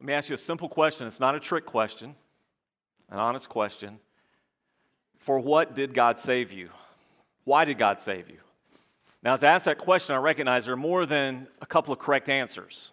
[0.00, 1.06] Let me ask you a simple question.
[1.06, 2.14] It's not a trick question,
[3.10, 3.98] an honest question.
[5.18, 6.68] For what did God save you?
[7.44, 8.38] Why did God save you?
[9.22, 11.98] Now, as I ask that question, I recognize there are more than a couple of
[11.98, 12.92] correct answers.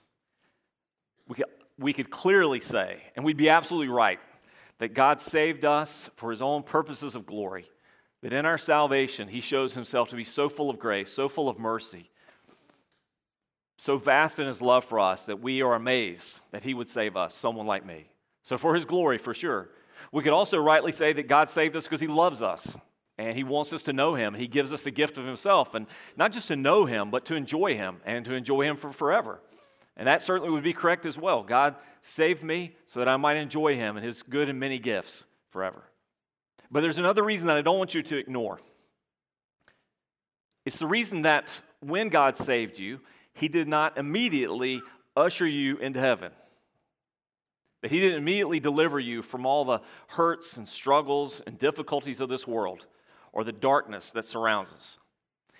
[1.27, 1.45] We could,
[1.77, 4.20] we could clearly say, and we'd be absolutely right,
[4.78, 7.70] that God saved us for his own purposes of glory.
[8.22, 11.49] That in our salvation, he shows himself to be so full of grace, so full
[11.49, 12.10] of mercy,
[13.81, 17.17] so vast in his love for us that we are amazed that he would save
[17.17, 18.05] us, someone like me.
[18.44, 19.70] So, for his glory, for sure.
[20.12, 22.77] We could also rightly say that God saved us because he loves us
[23.17, 24.36] and he wants us to know him.
[24.36, 27.36] He gives us the gift of himself, and not just to know him, but to
[27.36, 29.41] enjoy him and to enjoy him for forever.
[29.98, 31.41] And that certainly would be correct as well.
[31.41, 35.25] God saved me so that I might enjoy him and his good and many gifts
[35.50, 35.81] forever.
[36.70, 38.59] But there's another reason that I don't want you to ignore.
[40.67, 43.00] It's the reason that when God saved you,
[43.34, 44.81] he did not immediately
[45.16, 46.31] usher you into heaven.
[47.81, 52.30] That he didn't immediately deliver you from all the hurts and struggles and difficulties of
[52.30, 52.86] this world
[53.33, 55.00] or the darkness that surrounds us.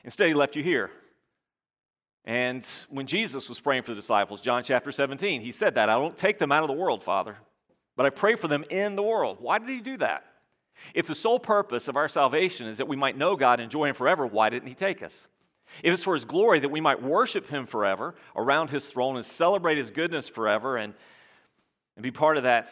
[0.04, 0.92] Instead, he left you here.
[2.26, 5.98] And when Jesus was praying for the disciples, John chapter 17, he said that I
[5.98, 7.38] don't take them out of the world, Father,
[7.96, 9.38] but I pray for them in the world.
[9.40, 10.26] Why did he do that?
[10.94, 13.86] If the sole purpose of our salvation is that we might know God and enjoy
[13.86, 15.28] him forever, why didn't he take us?
[15.84, 19.26] If it's for his glory that we might worship him forever around his throne and
[19.26, 20.94] celebrate his goodness forever and,
[21.96, 22.70] and be part of that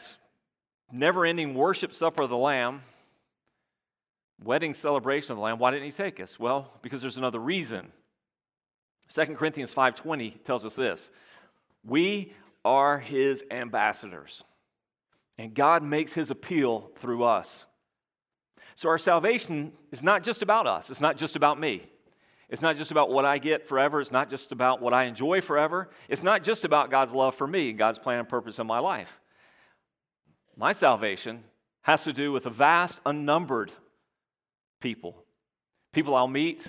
[0.92, 2.82] never ending worship supper of the Lamb,
[4.44, 6.40] wedding celebration of the Lamb, why didn't he take us?
[6.40, 7.92] Well, because there's another reason.
[9.10, 11.12] 2 Corinthians 5:20 tells us this.
[11.84, 12.34] We
[12.64, 14.44] are his ambassadors.
[15.38, 17.66] And God makes his appeal through us.
[18.76, 20.90] So our salvation is not just about us.
[20.90, 21.90] It's not just about me.
[22.50, 24.02] It's not just about what I get forever.
[24.02, 25.90] It's not just about what I enjoy forever.
[26.08, 28.80] It's not just about God's love for me and God's plan and purpose in my
[28.80, 29.20] life.
[30.58, 31.44] My salvation
[31.84, 33.72] has to do with a vast, unnumbered
[34.82, 35.24] people.
[35.94, 36.68] People I'll meet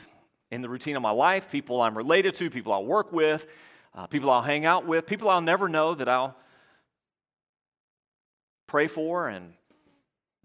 [0.51, 3.47] in the routine of my life, people I'm related to, people I'll work with,
[3.95, 6.37] uh, people I'll hang out with, people I'll never know that I'll
[8.67, 9.55] pray for and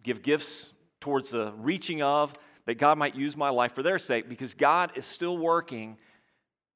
[0.01, 2.33] give gifts towards the reaching of
[2.65, 5.97] that God might use my life for their sake because God is still working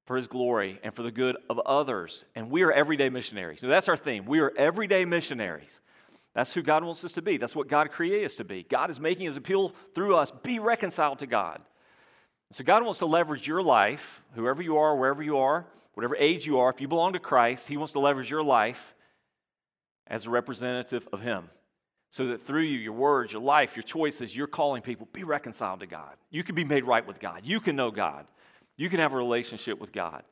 [0.06, 2.26] for his glory and for the good of others.
[2.36, 3.62] And we are everyday missionaries.
[3.62, 4.26] So that's our theme.
[4.26, 5.80] We are everyday missionaries.
[6.36, 7.38] That's who God wants us to be.
[7.38, 8.64] That's what God created us to be.
[8.64, 11.62] God is making his appeal through us be reconciled to God.
[12.52, 16.46] So God wants to leverage your life, whoever you are, wherever you are, whatever age
[16.46, 16.70] you are.
[16.70, 18.96] If you belong to Christ, he wants to leverage your life
[20.08, 21.50] as a representative of him
[22.10, 25.82] so that through you, your words, your life, your choices, you're calling people, be reconciled
[25.82, 26.16] to God.
[26.32, 27.42] You can be made right with God.
[27.44, 28.26] You can know God.
[28.78, 30.24] You can have a relationship with God.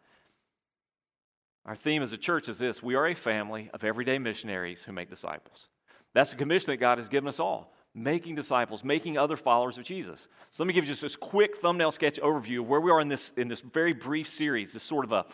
[1.66, 4.92] Our theme as a church is this we are a family of everyday missionaries who
[4.92, 5.68] make disciples.
[6.14, 9.84] That's the commission that God has given us all making disciples, making other followers of
[9.84, 10.28] Jesus.
[10.52, 13.02] So let me give you just this quick thumbnail sketch overview of where we are
[13.02, 15.26] in this, in this very brief series, this sort of a,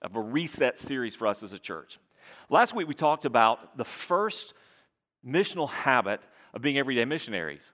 [0.00, 1.98] of a reset series for us as a church.
[2.48, 4.54] Last week we talked about the first
[5.26, 7.72] missional habit of being everyday missionaries.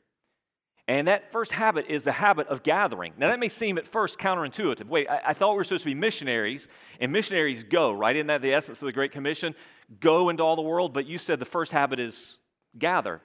[0.87, 3.15] And that first habit is the habit of gathering.
[3.17, 4.87] Now, that may seem at first counterintuitive.
[4.87, 6.69] Wait, I, I, thought we were supposed to be missionaries,
[7.01, 8.15] and missionaries go, right?
[8.15, 9.55] Isn't that the essence of the Great Commission?
[10.01, 12.39] Go into all the world, but you said the first habit is
[12.79, 13.23] gather.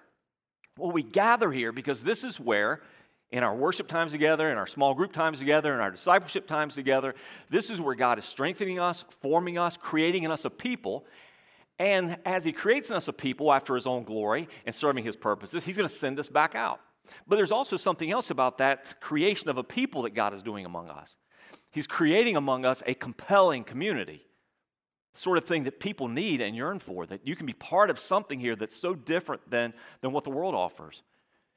[0.78, 2.82] Well, we gather here because this is where,
[3.30, 6.76] in our worship times together, in our small group times together, in our discipleship times
[6.76, 7.14] together,
[7.50, 11.06] this is where God is strengthening us, forming us, creating in us a people,
[11.80, 15.16] and as he creates in us a people after his own glory and serving his
[15.16, 16.82] purposes, he's going to send us back out.
[17.26, 20.66] But there's also something else about that creation of a people that God is doing
[20.66, 21.16] among us.
[21.72, 24.26] He's creating among us a compelling community,
[25.14, 27.98] sort of thing that people need and yearn for, that you can be part of
[27.98, 31.02] something here that's so different than, than what the world offers.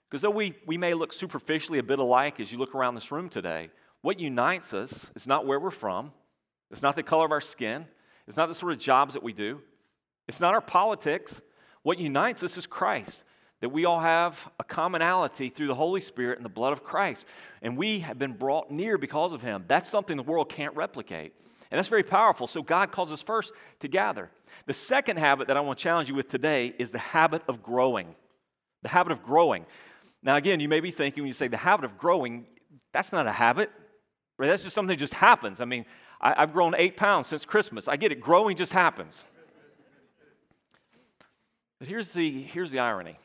[0.09, 3.11] Because though we, we may look superficially a bit alike as you look around this
[3.11, 3.71] room today,
[4.03, 6.13] what unites us is not where we're from,
[6.71, 7.87] it's not the color of our skin,
[8.29, 9.61] it's not the sort of jobs that we do,
[10.29, 11.41] it's not our politics.
[11.83, 13.25] What unites us is Christ,
[13.61, 17.27] that we all have a commonality through the Holy Spirit and the blood of Christ.
[17.61, 19.65] And we have been brought near because of Him.
[19.67, 21.35] That's something the world can't replicate.
[21.71, 22.47] And that's very powerful.
[22.47, 24.31] So God calls us first to gather.
[24.67, 27.63] The second habit that I want to challenge you with today is the habit of
[27.63, 28.15] growing.
[28.83, 29.65] The habit of growing.
[30.23, 32.47] Now, again, you may be thinking when you say the habit of growing,
[32.93, 33.71] that's not a habit.
[34.39, 34.49] Right?
[34.49, 35.61] That's just something that just happens.
[35.61, 35.87] I mean,
[36.21, 37.89] I, have grown eight pounds since Christmas.
[37.89, 38.21] I get it.
[38.21, 39.25] Growing just happens.
[41.83, 43.17] But here's the, here's the irony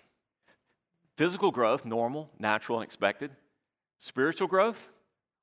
[1.15, 3.30] physical growth, normal, natural, and expected.
[4.00, 4.89] Spiritual growth,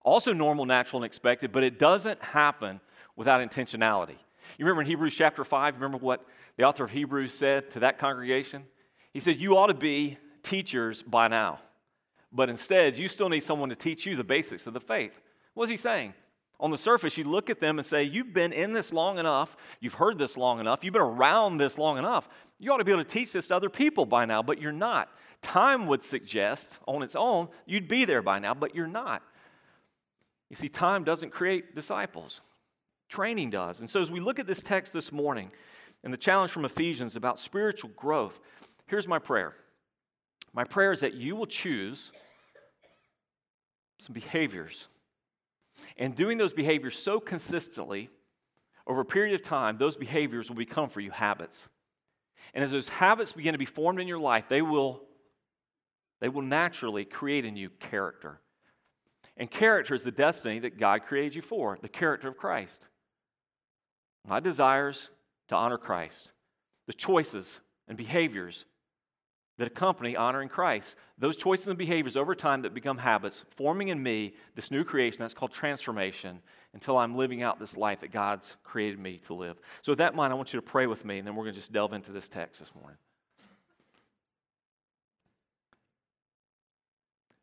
[0.03, 2.81] also normal, natural, and expected, but it doesn't happen
[3.15, 4.17] without intentionality.
[4.59, 6.27] You remember in Hebrews chapter 5, remember what
[6.57, 8.65] the author of Hebrews said to that congregation?
[9.13, 11.61] He said, You ought to be teachers by now,
[12.33, 15.21] but instead, you still need someone to teach you the basics of the faith.
[15.55, 16.15] What is he saying?
[16.65, 19.55] On the surface, you look at them and say, You've been in this long enough,
[19.81, 22.27] you've heard this long enough, you've been around this long enough.
[22.59, 24.73] You ought to be able to teach this to other people by now, but you're
[24.73, 25.11] not.
[25.43, 29.23] Time would suggest on its own you'd be there by now, but you're not.
[30.49, 32.41] You see, time doesn't create disciples,
[33.11, 33.81] training does.
[33.81, 35.51] And so, as we look at this text this morning
[36.03, 38.41] and the challenge from Ephesians about spiritual growth,
[38.87, 39.53] here's my prayer.
[40.55, 42.11] My prayer is that you will choose
[43.99, 44.89] some behaviors.
[45.97, 48.11] And doing those behaviors so consistently
[48.87, 51.69] over a period of time, those behaviors will become for you habits.
[52.53, 55.03] And as those habits begin to be formed in your life, they will,
[56.21, 58.41] they will naturally create in you character.
[59.37, 62.87] And character is the destiny that God created you for, the character of Christ.
[64.27, 65.11] My desires
[65.49, 66.31] to honor Christ,
[66.87, 68.65] the choices and behaviors
[69.59, 70.97] that accompany honoring Christ.
[71.19, 75.21] Those choices and behaviors over time that become habits, forming in me this new creation
[75.21, 76.41] that's called transformation
[76.73, 79.57] until I'm living out this life that God's created me to live.
[79.83, 81.45] So, with that in mind, I want you to pray with me, and then we're
[81.45, 82.99] going to just delve into this text this morning.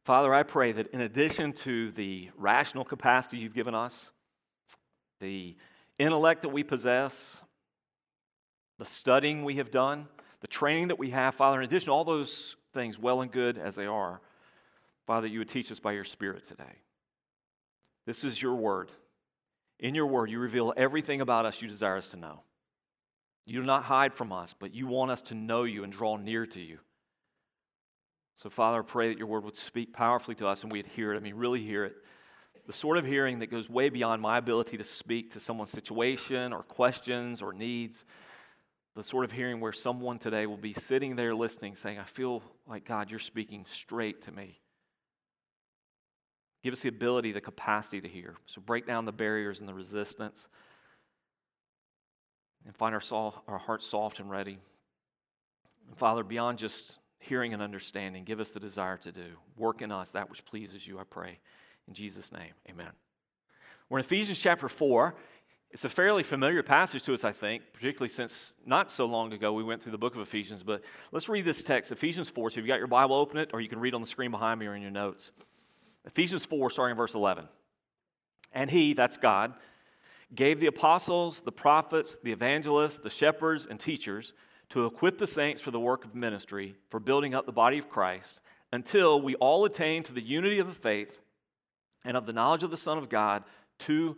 [0.03, 4.09] Father, I pray that in addition to the rational capacity you've given us,
[5.19, 5.55] the
[5.99, 7.41] intellect that we possess,
[8.79, 10.07] the studying we have done,
[10.41, 13.57] the training that we have, Father, in addition to all those things, well and good
[13.57, 14.21] as they are,
[15.05, 16.79] Father, you would teach us by your Spirit today.
[18.05, 18.91] This is your word.
[19.79, 22.41] In your word, you reveal everything about us you desire us to know.
[23.45, 26.17] You do not hide from us, but you want us to know you and draw
[26.17, 26.79] near to you.
[28.37, 31.13] So, Father, I pray that your word would speak powerfully to us and we'd hear
[31.13, 31.17] it.
[31.17, 31.95] I mean, really hear it.
[32.65, 36.53] The sort of hearing that goes way beyond my ability to speak to someone's situation
[36.53, 38.05] or questions or needs
[38.95, 42.43] the sort of hearing where someone today will be sitting there listening, saying, I feel
[42.67, 44.59] like God, you're speaking straight to me.
[46.63, 48.35] Give us the ability, the capacity to hear.
[48.45, 50.49] So break down the barriers and the resistance
[52.65, 54.57] and find our, soul, our hearts soft and ready.
[55.87, 59.25] And Father, beyond just hearing and understanding, give us the desire to do.
[59.57, 61.39] Work in us that which pleases you, I pray.
[61.87, 62.91] In Jesus' name, amen.
[63.89, 65.15] We're in Ephesians chapter 4.
[65.73, 69.53] It's a fairly familiar passage to us, I think, particularly since not so long ago
[69.53, 70.63] we went through the book of Ephesians.
[70.63, 70.81] But
[71.13, 72.49] let's read this text, Ephesians 4.
[72.49, 74.31] So if you've got your Bible, open it, or you can read on the screen
[74.31, 75.31] behind me or in your notes.
[76.05, 77.47] Ephesians 4, starting in verse 11.
[78.51, 79.53] And he, that's God,
[80.35, 84.33] gave the apostles, the prophets, the evangelists, the shepherds, and teachers
[84.69, 87.89] to equip the saints for the work of ministry, for building up the body of
[87.89, 88.41] Christ,
[88.73, 91.17] until we all attain to the unity of the faith
[92.03, 93.43] and of the knowledge of the Son of God
[93.79, 94.17] to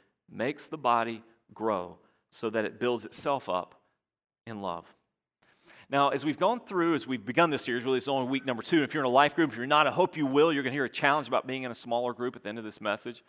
[0.31, 1.23] makes the body
[1.53, 1.97] grow
[2.29, 3.75] so that it builds itself up
[4.47, 4.85] in love.
[5.89, 8.63] Now, as we've gone through, as we've begun this series, really it's only week number
[8.63, 8.81] two.
[8.81, 10.53] If you're in a life group, if you're not, I hope you will.
[10.53, 12.57] You're going to hear a challenge about being in a smaller group at the end
[12.57, 13.23] of this message.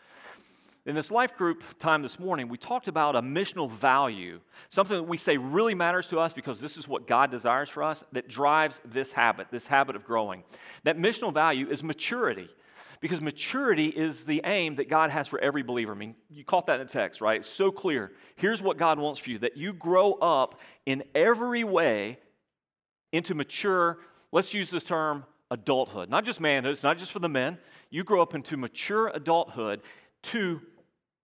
[0.85, 5.03] In this life group time this morning, we talked about a missional value, something that
[5.05, 8.29] we say really matters to us because this is what God desires for us, that
[8.29, 10.43] drives this habit, this habit of growing.
[10.83, 12.49] That missional value is maturity.
[13.03, 15.91] Because maturity is the aim that God has for every believer.
[15.91, 17.39] I mean, you caught that in the text, right?
[17.39, 18.13] It's so clear.
[18.37, 22.21] Here's what God wants for you that you grow up in every way
[23.11, 23.99] into mature,
[24.31, 26.11] let's use this term, adulthood.
[26.11, 27.59] Not just manhood, it's not just for the men.
[27.91, 29.83] You grow up into mature adulthood
[30.23, 30.63] to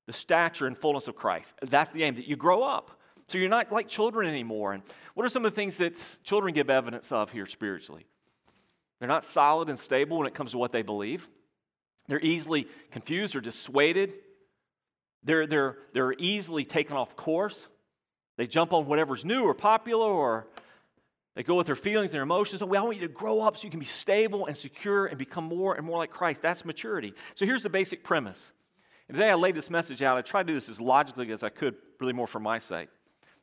[0.08, 1.54] the stature and fullness of Christ.
[1.62, 2.90] That's the aim, that you grow up.
[3.28, 4.72] So you're not like children anymore.
[4.72, 4.82] And
[5.14, 5.94] what are some of the things that
[6.24, 8.04] children give evidence of here spiritually?
[8.98, 11.28] They're not solid and stable when it comes to what they believe.
[12.08, 14.14] They're easily confused or dissuaded.
[15.22, 17.68] They're, they're, they're easily taken off course.
[18.36, 20.46] They jump on whatever's new or popular, or
[21.34, 22.62] they go with their feelings and their emotions.
[22.62, 25.18] Oh, we want you to grow up so you can be stable and secure and
[25.18, 26.40] become more and more like Christ.
[26.40, 27.14] That's maturity.
[27.34, 28.52] So here's the basic premise.
[29.08, 30.16] And today I laid this message out.
[30.16, 32.88] I tried to do this as logically as I could, really more for my sake.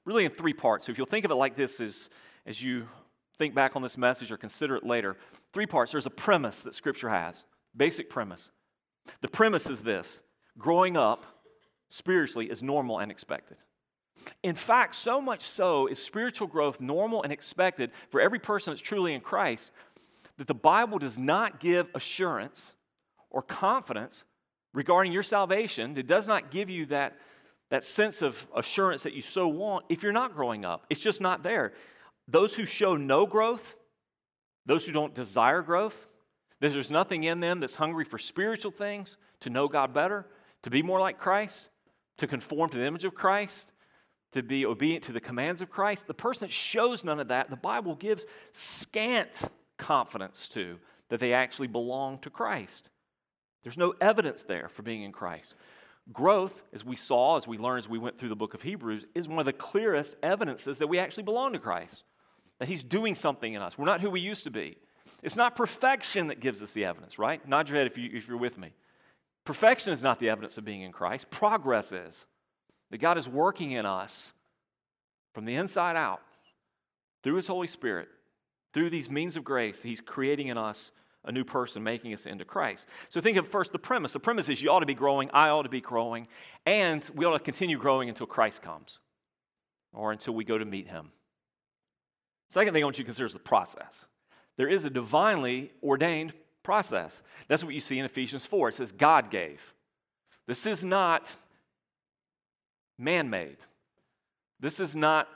[0.05, 0.86] Really in three parts.
[0.86, 2.10] So if you'll think of it like this as,
[2.45, 2.88] as you
[3.38, 5.17] think back on this message or consider it later,
[5.51, 5.91] three parts.
[5.91, 7.43] There's a premise that Scripture has.
[7.75, 8.51] Basic premise.
[9.22, 10.24] The premise is this
[10.58, 11.25] growing up
[11.89, 13.58] spiritually is normal and expected.
[14.44, 18.82] In fact, so much so is spiritual growth normal and expected for every person that's
[18.82, 19.72] truly in Christ
[20.38, 22.74] that the Bible does not give assurance
[23.29, 24.24] or confidence
[24.74, 25.98] regarding your salvation.
[25.98, 27.17] It does not give you that,
[27.70, 30.86] that sense of assurance that you so want if you're not growing up.
[30.89, 31.74] It's just not there.
[32.27, 33.75] Those who show no growth,
[34.65, 36.14] those who don't desire growth,
[36.69, 40.25] that there's nothing in them that's hungry for spiritual things, to know God better,
[40.63, 41.69] to be more like Christ,
[42.17, 43.72] to conform to the image of Christ,
[44.31, 46.07] to be obedient to the commands of Christ.
[46.07, 49.41] The person that shows none of that, the Bible gives scant
[49.77, 50.77] confidence to
[51.10, 52.89] that they actually belong to Christ.
[53.63, 55.55] There's no evidence there for being in Christ.
[56.12, 59.05] Growth, as we saw, as we learned as we went through the book of Hebrews,
[59.15, 62.03] is one of the clearest evidences that we actually belong to Christ,
[62.60, 63.77] that He's doing something in us.
[63.77, 64.77] We're not who we used to be.
[65.24, 67.46] It's not perfection that gives us the evidence, right?
[67.48, 68.74] Nod your head if, you, if you're with me.
[69.44, 72.26] Perfection is not the evidence of being in Christ, progress is.
[72.92, 74.34] That God is working in us
[75.34, 76.22] from the inside out
[77.24, 78.08] through His Holy Spirit,
[78.74, 80.92] through these means of grace, He's creating in us
[81.24, 82.86] a new person, making us into Christ.
[83.10, 84.14] So think of first the premise.
[84.14, 86.28] The premise is you ought to be growing, I ought to be growing,
[86.66, 89.00] and we ought to continue growing until Christ comes
[89.92, 91.12] or until we go to meet Him.
[92.50, 94.06] Second thing I want you to consider is the process.
[94.58, 96.34] There is a divinely ordained
[96.64, 97.22] process.
[97.48, 98.70] That's what you see in Ephesians 4.
[98.70, 99.74] It says, God gave.
[100.48, 101.34] This is not
[102.98, 103.58] man made.
[104.60, 105.28] This is not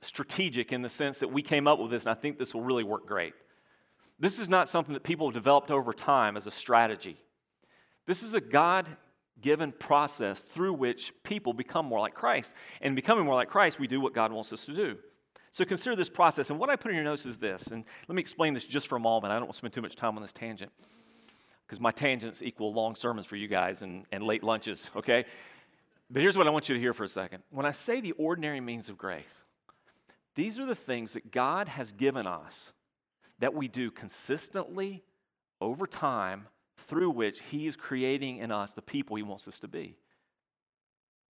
[0.00, 2.62] strategic in the sense that we came up with this and I think this will
[2.62, 3.32] really work great.
[4.18, 7.16] This is not something that people have developed over time as a strategy.
[8.06, 8.86] This is a God
[9.40, 12.52] given process through which people become more like Christ.
[12.80, 14.96] And becoming more like Christ, we do what God wants us to do.
[15.56, 16.50] So consider this process.
[16.50, 17.68] And what I put in your notes is this.
[17.68, 19.32] And let me explain this just for a moment.
[19.32, 20.70] I don't want to spend too much time on this tangent
[21.66, 25.24] because my tangents equal long sermons for you guys and, and late lunches, okay?
[26.10, 27.42] But here's what I want you to hear for a second.
[27.48, 29.44] When I say the ordinary means of grace,
[30.34, 32.74] these are the things that God has given us
[33.38, 35.04] that we do consistently
[35.62, 39.68] over time through which He is creating in us the people He wants us to
[39.68, 39.96] be.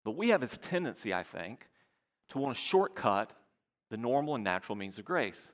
[0.03, 1.67] But we have this tendency, I think,
[2.29, 3.31] to want to shortcut
[3.95, 5.53] the normal and natural means of grace.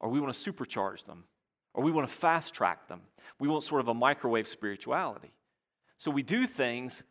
[0.00, 1.24] Or we want to supercharge them.
[1.72, 3.00] Or we want to fast track them.
[3.38, 5.32] We want sort of a microwave spirituality.
[5.96, 7.02] So we do things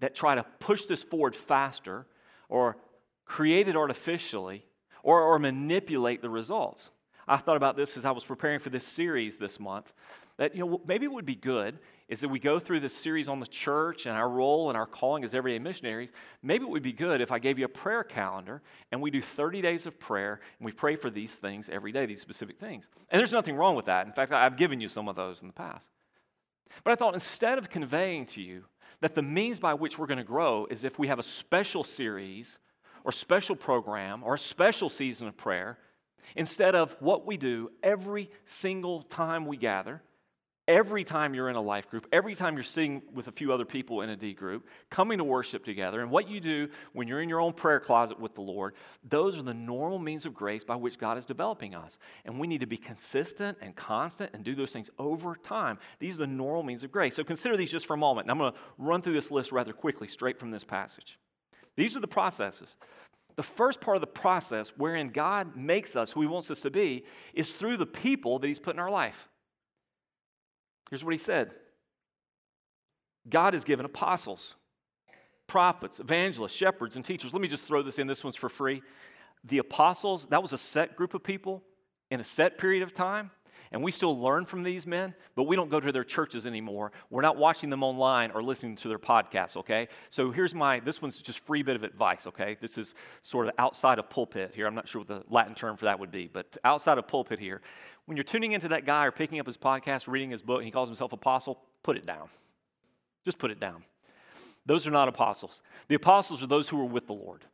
[0.00, 2.06] that try to push this forward faster
[2.50, 2.76] or
[3.24, 4.66] create it artificially
[5.02, 6.90] or, or manipulate the results.
[7.26, 9.90] I thought about this as I was preparing for this series this month
[10.36, 11.78] that you know maybe it would be good
[12.10, 14.84] is that we go through this series on the church and our role and our
[14.84, 16.10] calling as everyday missionaries.
[16.42, 19.22] Maybe it would be good if I gave you a prayer calendar and we do
[19.22, 22.90] 30 days of prayer and we pray for these things every day, these specific things.
[23.10, 24.08] And there's nothing wrong with that.
[24.08, 25.88] In fact, I've given you some of those in the past.
[26.82, 28.64] But I thought instead of conveying to you
[29.00, 31.84] that the means by which we're going to grow is if we have a special
[31.84, 32.58] series
[33.04, 35.78] or special program or a special season of prayer,
[36.34, 40.02] instead of what we do every single time we gather
[40.68, 43.64] every time you're in a life group, every time you're sitting with a few other
[43.64, 47.20] people in a D group, coming to worship together, and what you do when you're
[47.20, 48.74] in your own prayer closet with the Lord,
[49.08, 51.98] those are the normal means of grace by which God is developing us.
[52.24, 55.78] And we need to be consistent and constant and do those things over time.
[55.98, 57.16] These are the normal means of grace.
[57.16, 58.26] So consider these just for a moment.
[58.26, 61.18] And I'm going to run through this list rather quickly, straight from this passage.
[61.76, 62.76] These are the processes.
[63.36, 66.70] The first part of the process wherein God makes us who He wants us to
[66.70, 69.28] be is through the people that He's put in our life.
[70.90, 71.54] Here's what he said
[73.28, 74.56] God has given apostles,
[75.46, 77.32] prophets, evangelists, shepherds, and teachers.
[77.32, 78.06] Let me just throw this in.
[78.06, 78.82] This one's for free.
[79.44, 81.62] The apostles, that was a set group of people
[82.10, 83.30] in a set period of time.
[83.72, 86.90] And we still learn from these men, but we don't go to their churches anymore.
[87.08, 89.86] We're not watching them online or listening to their podcasts, okay?
[90.08, 92.56] So here's my, this one's just free bit of advice, okay?
[92.60, 94.66] This is sort of outside of pulpit here.
[94.66, 97.38] I'm not sure what the Latin term for that would be, but outside of pulpit
[97.38, 97.62] here.
[98.10, 100.64] When you're tuning into that guy or picking up his podcast, reading his book, and
[100.64, 102.26] he calls himself apostle, put it down.
[103.24, 103.84] Just put it down.
[104.66, 105.62] Those are not apostles.
[105.86, 107.44] The apostles are those who were with the Lord.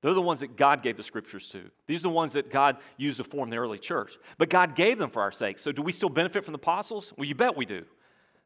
[0.00, 1.70] They're the ones that God gave the scriptures to.
[1.86, 4.16] These are the ones that God used to form the early church.
[4.38, 5.58] But God gave them for our sake.
[5.58, 7.12] So do we still benefit from the apostles?
[7.18, 7.84] Well, you bet we do.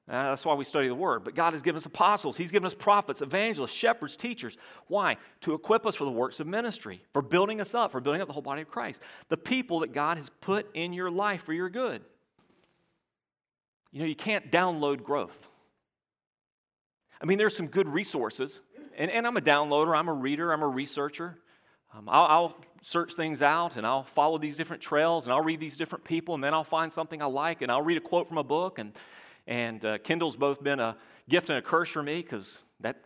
[0.06, 1.24] Uh, that's why we study the word.
[1.24, 4.58] But God has given us apostles, He's given us prophets, evangelists, shepherds, teachers.
[4.86, 5.16] Why?
[5.42, 8.28] To equip us for the works of ministry, for building us up, for building up
[8.28, 9.00] the whole body of Christ.
[9.28, 12.02] The people that God has put in your life for your good.
[13.92, 15.48] You know, you can't download growth.
[17.20, 18.60] I mean, there's some good resources,
[18.98, 21.38] and, and I'm a downloader, I'm a reader, I'm a researcher.
[21.94, 25.58] Um, I'll, I'll, search things out and I'll follow these different trails and I'll read
[25.58, 28.28] these different people and then I'll find something I like and I'll read a quote
[28.28, 28.78] from a book.
[28.78, 28.92] And,
[29.46, 30.96] and uh, Kindle's both been a
[31.28, 32.96] gift and a curse for me because that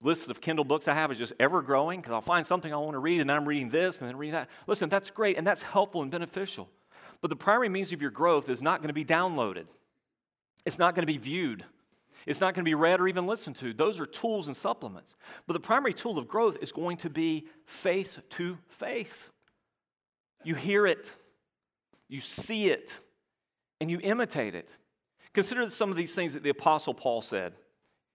[0.00, 2.76] list of Kindle books I have is just ever growing because I'll find something I
[2.76, 4.48] want to read and then I'm reading this and then reading that.
[4.66, 6.68] Listen, that's great and that's helpful and beneficial.
[7.20, 9.66] But the primary means of your growth is not going to be downloaded,
[10.64, 11.64] it's not going to be viewed,
[12.26, 13.72] it's not going to be read or even listened to.
[13.72, 15.14] Those are tools and supplements.
[15.46, 19.30] But the primary tool of growth is going to be face to face.
[20.44, 21.10] You hear it,
[22.08, 22.96] you see it,
[23.80, 24.68] and you imitate it.
[25.34, 27.54] Consider some of these things that the Apostle Paul said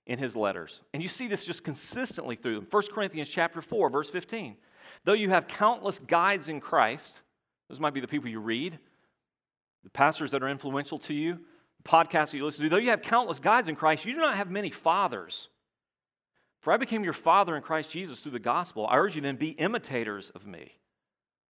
[0.06, 0.82] in his letters.
[0.94, 2.68] And you see this just consistently through them.
[2.70, 4.56] 1 Corinthians chapter 4, verse 15.
[5.04, 7.22] Though you have countless guides in Christ,
[7.70, 8.80] those might be the people you read,
[9.84, 11.40] the pastors that are influential to you,
[11.84, 14.22] the podcasts that you listen to, though you have countless guides in Christ, you do
[14.22, 15.50] not have many fathers.
[16.62, 18.88] For I became your father in Christ Jesus through the gospel.
[18.88, 20.74] I urge you then, be imitators of me.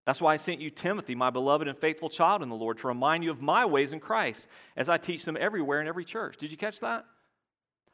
[0.08, 2.88] That's why I sent you Timothy, my beloved and faithful child in the Lord, to
[2.88, 4.48] remind you of my ways in Christ
[4.78, 6.38] as I teach them everywhere in every church.
[6.38, 7.04] Did you catch that?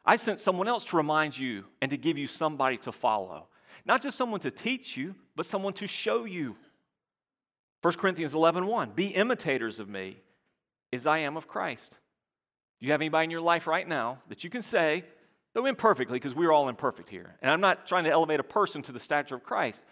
[0.06, 3.48] I sent someone else to remind you and to give you somebody to follow.
[3.84, 6.54] Not just someone to teach you, but someone to show you.
[7.82, 10.18] 1 Corinthians 11 1, be imitators of me
[10.92, 11.98] as I am of Christ.
[12.78, 15.02] Do you have anybody in your life right now that you can say,
[15.52, 18.82] though imperfectly, because we're all imperfect here, and I'm not trying to elevate a person
[18.82, 19.82] to the stature of Christ,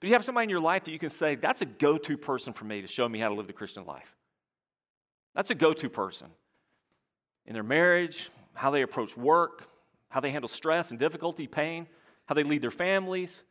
[0.00, 2.16] but you have somebody in your life that you can say, that's a go to
[2.16, 4.16] person for me to show me how to live the Christian life.
[5.34, 6.28] That's a go to person.
[7.46, 9.64] In their marriage, how they approach work,
[10.08, 11.86] how they handle stress and difficulty, pain,
[12.26, 13.44] how they lead their families,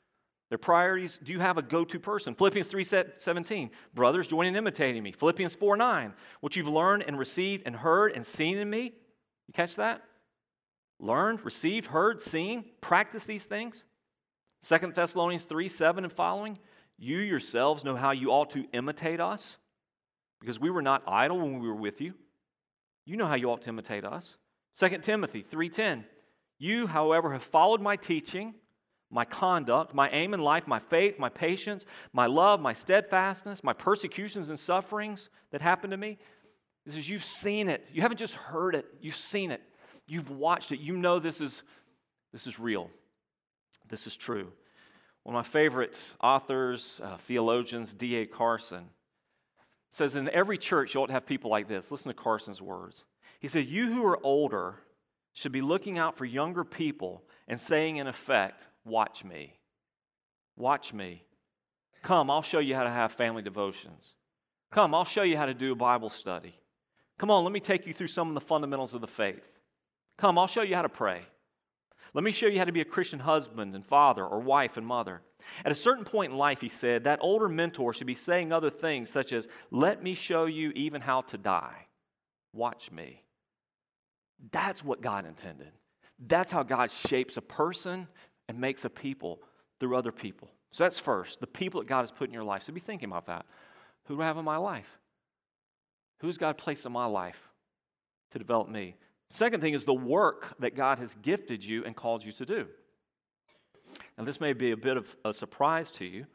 [0.50, 1.20] their priorities.
[1.22, 2.34] Do you have a go to person?
[2.34, 3.70] Philippians 3 17.
[3.94, 5.12] Brothers, join in imitating me.
[5.12, 6.14] Philippians 4 9.
[6.42, 8.94] What you've learned and received and heard and seen in me.
[9.48, 10.04] You catch that?
[11.00, 12.66] Learned, received, heard, seen.
[12.82, 13.86] Practice these things.
[14.62, 16.58] Second Thessalonians 3 7 and following.
[16.98, 19.58] You yourselves know how you ought to imitate us
[20.42, 22.14] because we were not idle when we were with you.
[23.06, 24.38] You know how you ought to imitate us.
[24.78, 26.04] 2 Timothy 3:10
[26.58, 28.56] You however have followed my teaching
[29.12, 33.74] my conduct, my aim in life, my faith, my patience, my love, my steadfastness, my
[33.74, 36.18] persecutions and sufferings that happened to me.
[36.86, 37.90] This is you've seen it.
[37.92, 39.62] You haven't just heard it, you've seen it.
[40.08, 40.80] You've watched it.
[40.80, 41.64] You know this is
[42.32, 42.90] this is real.
[43.90, 44.52] This is true.
[45.24, 48.26] One of my favorite authors, uh, theologians, D.A.
[48.26, 48.90] Carson,
[49.90, 51.92] says in every church you ought to have people like this.
[51.92, 53.06] Listen to Carson's words.
[53.40, 54.76] He said, You who are older
[55.34, 59.54] should be looking out for younger people and saying, in effect, Watch me.
[60.58, 61.24] Watch me.
[62.02, 64.16] Come, I'll show you how to have family devotions.
[64.72, 66.56] Come, I'll show you how to do a Bible study.
[67.18, 69.60] Come on, let me take you through some of the fundamentals of the faith.
[70.18, 71.22] Come, I'll show you how to pray.
[72.14, 74.86] Let me show you how to be a Christian husband and father or wife and
[74.86, 75.22] mother.
[75.64, 78.70] At a certain point in life, he said, that older mentor should be saying other
[78.70, 81.88] things such as, Let me show you even how to die.
[82.54, 83.24] Watch me.
[84.52, 85.72] That's what God intended.
[86.20, 88.08] That's how God shapes a person
[88.48, 89.42] and makes a people
[89.80, 90.50] through other people.
[90.72, 92.64] So that's first, the people that God has put in your life.
[92.64, 93.46] So be thinking about that.
[94.06, 95.00] Who do I have in my life?
[96.20, 97.50] Who's God placed in my life
[98.32, 98.96] to develop me?
[99.32, 102.68] Second thing is the work that God has gifted you and called you to do.
[104.18, 106.26] Now, this may be a bit of a surprise to you,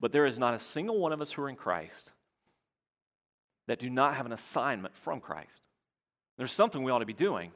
[0.00, 2.12] but there is not a single one of us who are in Christ
[3.66, 5.60] that do not have an assignment from Christ.
[6.36, 7.52] There's something we ought to be doing.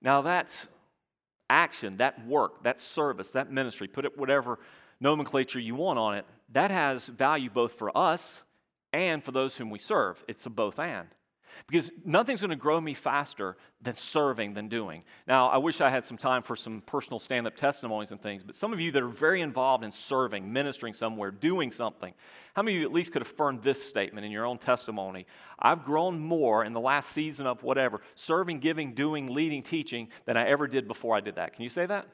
[0.00, 0.66] Now, that's
[1.48, 4.58] action, that work, that service, that ministry, put it whatever
[5.00, 8.44] nomenclature you want on it, that has value both for us
[8.92, 10.22] and for those whom we serve.
[10.28, 11.08] It's a both and.
[11.66, 15.02] Because nothing's going to grow me faster than serving than doing.
[15.26, 18.42] Now, I wish I had some time for some personal stand up testimonies and things,
[18.42, 22.14] but some of you that are very involved in serving, ministering somewhere, doing something,
[22.54, 25.26] how many of you at least could affirm this statement in your own testimony?
[25.58, 30.36] I've grown more in the last season of whatever, serving, giving, doing, leading, teaching, than
[30.36, 31.54] I ever did before I did that.
[31.54, 32.06] Can you say that?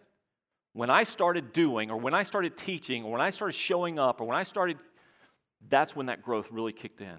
[0.74, 4.20] When I started doing, or when I started teaching, or when I started showing up,
[4.20, 4.78] or when I started,
[5.68, 7.16] that's when that growth really kicked in.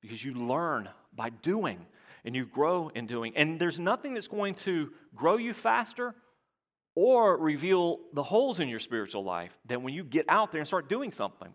[0.00, 1.86] Because you learn by doing
[2.24, 3.32] and you grow in doing.
[3.36, 6.14] And there's nothing that's going to grow you faster
[6.94, 10.68] or reveal the holes in your spiritual life than when you get out there and
[10.68, 11.52] start doing something.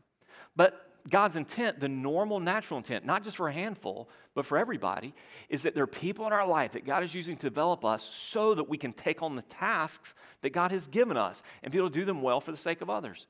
[0.56, 5.13] But God's intent, the normal, natural intent, not just for a handful, but for everybody,
[5.48, 8.04] is that there are people in our life that God is using to develop us
[8.04, 11.78] so that we can take on the tasks that God has given us and be
[11.78, 13.28] able to do them well for the sake of others.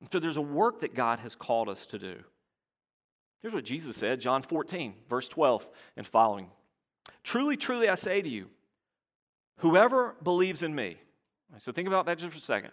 [0.00, 2.16] And so there's a work that God has called us to do.
[3.42, 6.50] Here's what Jesus said, John 14, verse 12 and following.
[7.22, 8.48] Truly, truly, I say to you,
[9.58, 10.98] whoever believes in me,
[11.58, 12.70] so think about that just for a second.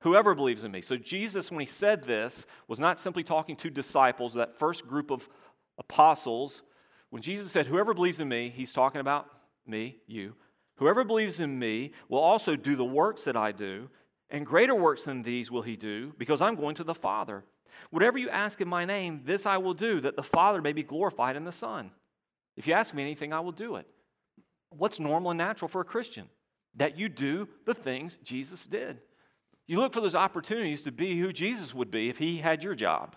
[0.00, 0.80] Whoever believes in me.
[0.80, 5.10] So, Jesus, when he said this, was not simply talking to disciples, that first group
[5.10, 5.28] of
[5.76, 6.62] apostles.
[7.10, 9.28] When Jesus said, Whoever believes in me, he's talking about
[9.66, 10.34] me, you.
[10.76, 13.90] Whoever believes in me will also do the works that I do,
[14.30, 17.44] And greater works than these will he do, because I'm going to the Father.
[17.90, 20.82] Whatever you ask in my name, this I will do, that the Father may be
[20.82, 21.90] glorified in the Son.
[22.56, 23.86] If you ask me anything, I will do it.
[24.70, 26.28] What's normal and natural for a Christian?
[26.74, 29.00] That you do the things Jesus did.
[29.66, 32.74] You look for those opportunities to be who Jesus would be if he had your
[32.74, 33.16] job,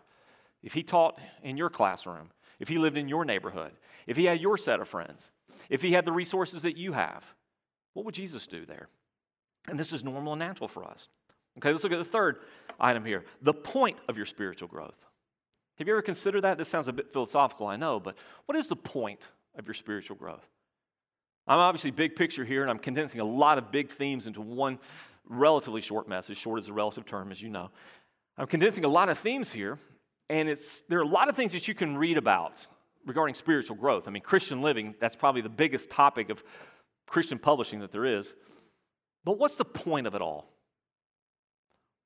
[0.64, 3.72] if he taught in your classroom, if he lived in your neighborhood,
[4.06, 5.32] if he had your set of friends,
[5.70, 7.26] if he had the resources that you have.
[7.94, 8.90] What would Jesus do there?
[9.68, 11.08] And this is normal and natural for us.
[11.58, 12.38] Okay, let's look at the third
[12.80, 15.06] item here the point of your spiritual growth.
[15.78, 16.58] Have you ever considered that?
[16.58, 19.22] This sounds a bit philosophical, I know, but what is the point
[19.58, 20.48] of your spiritual growth?
[21.48, 24.78] I'm obviously big picture here, and I'm condensing a lot of big themes into one
[25.28, 26.38] relatively short message.
[26.38, 27.72] Short is a relative term, as you know.
[28.38, 29.78] I'm condensing a lot of themes here,
[30.30, 32.66] and it's, there are a lot of things that you can read about
[33.06, 34.08] regarding spiritual growth.
[34.08, 36.44] I mean, Christian living, that's probably the biggest topic of
[37.08, 38.36] Christian publishing that there is.
[39.24, 40.48] But what's the point of it all?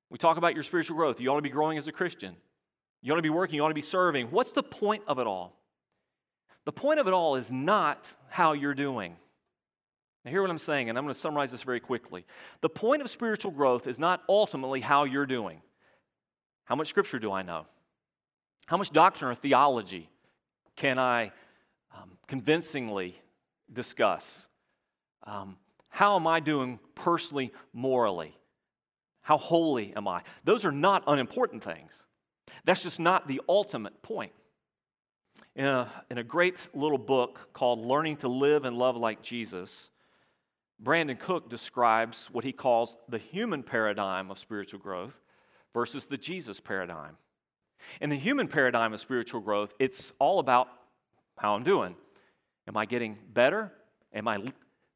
[0.10, 1.20] We talk about your spiritual growth.
[1.20, 2.36] You ought to be growing as a Christian.
[3.02, 3.56] You ought to be working.
[3.56, 4.28] You ought to be serving.
[4.28, 5.58] What's the point of it all?
[6.66, 9.16] The point of it all is not how you're doing.
[10.24, 12.26] Now, hear what I'm saying, and I'm going to summarize this very quickly.
[12.62, 15.62] The point of spiritual growth is not ultimately how you're doing.
[16.66, 17.68] How much scripture do I know?
[18.66, 20.10] How much doctrine or theology
[20.76, 21.32] can I
[21.96, 23.22] um, convincingly
[23.72, 24.48] discuss?
[25.24, 25.58] Um,
[25.90, 28.36] how am I doing personally, morally?
[29.22, 30.24] How holy am I?
[30.44, 31.94] Those are not unimportant things.
[32.64, 34.32] That's just not the ultimate point.
[35.56, 39.92] In a, in a great little book called Learning to Live and Love Like Jesus,
[40.80, 45.22] Brandon Cook describes what he calls the human paradigm of spiritual growth
[45.76, 47.18] versus the Jesus paradigm.
[48.02, 50.70] In the human paradigm of spiritual growth, it's all about
[51.38, 51.96] how I'm doing.
[52.68, 53.72] Am I getting better?
[54.12, 54.40] Am I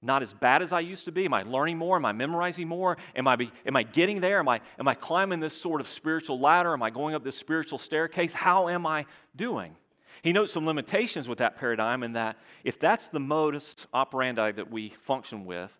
[0.01, 1.25] not as bad as I used to be?
[1.25, 1.97] Am I learning more?
[1.97, 2.97] Am I memorizing more?
[3.15, 4.39] Am I, be, am I getting there?
[4.39, 6.73] Am I, am I climbing this sort of spiritual ladder?
[6.73, 8.33] Am I going up this spiritual staircase?
[8.33, 9.75] How am I doing?
[10.21, 14.71] He notes some limitations with that paradigm in that if that's the modus operandi that
[14.71, 15.77] we function with,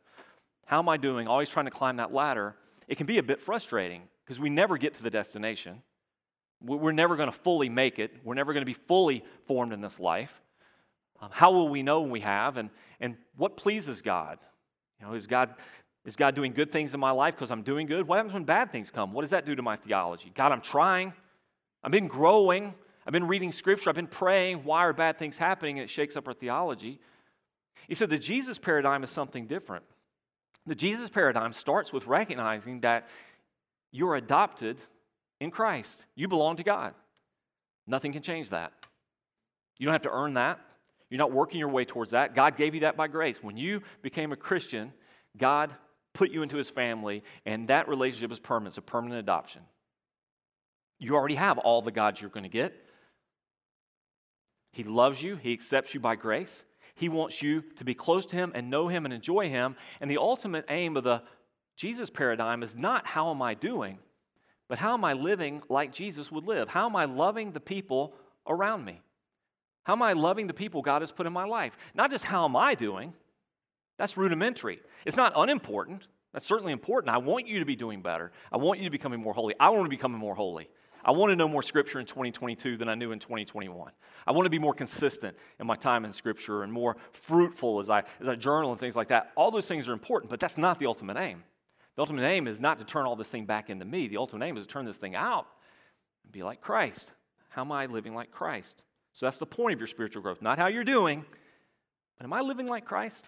[0.66, 1.28] how am I doing?
[1.28, 2.56] Always trying to climb that ladder,
[2.88, 5.82] it can be a bit frustrating because we never get to the destination.
[6.62, 8.14] We're never going to fully make it.
[8.24, 10.42] We're never going to be fully formed in this life.
[11.22, 12.58] Um, how will we know when we have?
[12.58, 12.70] And,
[13.00, 14.40] and what pleases God?
[15.00, 15.56] You know, is God,
[16.06, 18.08] is God doing good things in my life because I'm doing good?
[18.08, 19.14] What happens when bad things come?
[19.14, 20.32] What does that do to my theology?
[20.36, 21.14] God, I'm trying.
[21.84, 22.74] I've been growing.
[23.06, 23.90] I've been reading scripture.
[23.90, 24.64] I've been praying.
[24.64, 25.80] Why are bad things happening?
[25.80, 27.00] And it shakes up our theology.
[27.88, 29.86] He said the Jesus paradigm is something different.
[30.68, 33.08] The Jesus paradigm starts with recognizing that
[33.92, 34.78] you're adopted
[35.40, 36.06] in Christ.
[36.16, 36.94] You belong to God.
[37.88, 38.74] Nothing can change that.
[39.78, 40.60] You don't have to earn that.
[41.10, 42.36] You're not working your way towards that.
[42.36, 43.42] God gave you that by grace.
[43.42, 44.94] When you became a Christian,
[45.38, 45.72] God
[46.14, 48.72] put you into his family, and that relationship is permanent.
[48.72, 49.62] It's a permanent adoption.
[51.00, 52.76] You already have all the gods you're going to get.
[54.72, 56.64] He loves you, he accepts you by grace.
[56.96, 59.78] He wants you to be close to him and know him and enjoy him.
[60.02, 61.24] And the ultimate aim of the
[61.78, 64.00] Jesus paradigm is not how am I doing,
[64.68, 66.68] but how am I living like Jesus would live?
[66.68, 68.14] How am I loving the people
[68.46, 69.00] around me?
[69.90, 71.76] How am I loving the people God has put in my life?
[71.96, 73.12] Not just how am I doing,
[73.98, 74.82] that's rudimentary.
[75.04, 76.08] It's not unimportant.
[76.32, 77.12] That's certainly important.
[77.12, 78.32] I want you to be doing better.
[78.52, 79.56] I want you to be becoming more holy.
[79.60, 80.70] I want to be becoming more holy.
[81.04, 83.92] I want to know more scripture in 2022 than I knew in 2021.
[84.28, 87.90] I want to be more consistent in my time in scripture and more fruitful as
[87.90, 89.32] I, as I journal and things like that.
[89.36, 91.44] All those things are important, but that's not the ultimate aim.
[91.96, 94.08] The ultimate aim is not to turn all this thing back into me.
[94.08, 95.48] The ultimate aim is to turn this thing out
[96.26, 97.12] and be like Christ.
[97.50, 98.84] How am I living like Christ?
[99.14, 100.42] So that's the point of your spiritual growth.
[100.42, 101.26] Not how you're doing,
[102.18, 103.28] but am I living like Christ?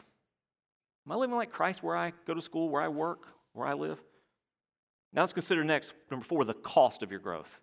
[1.05, 3.73] Am I living like Christ where I go to school, where I work, where I
[3.73, 3.99] live?
[5.13, 7.59] Now let's consider next, number four, the cost of your growth.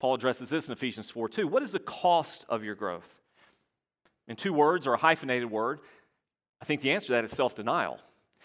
[0.00, 1.48] Paul addresses this in Ephesians 4 2.
[1.48, 3.20] What is the cost of your growth?
[4.28, 5.80] In two words or a hyphenated word,
[6.60, 7.98] I think the answer to that is self denial.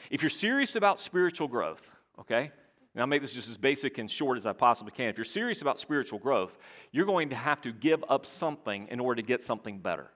[0.09, 1.81] If you're serious about spiritual growth,
[2.19, 2.51] okay,
[2.99, 5.07] and I'll make this just as basic and short as I possibly can.
[5.07, 6.57] If you're serious about spiritual growth,
[6.91, 10.09] you're going to have to give up something in order to get something better.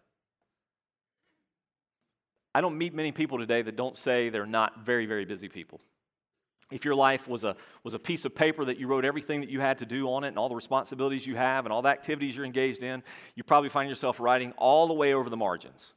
[2.53, 5.79] I don't meet many people today that don't say they're not very, very busy people.
[6.71, 9.49] If your life was a, was a piece of paper that you wrote everything that
[9.49, 11.87] you had to do on it and all the responsibilities you have and all the
[11.87, 13.01] activities you're engaged in,
[13.35, 15.93] you probably find yourself writing all the way over the margins.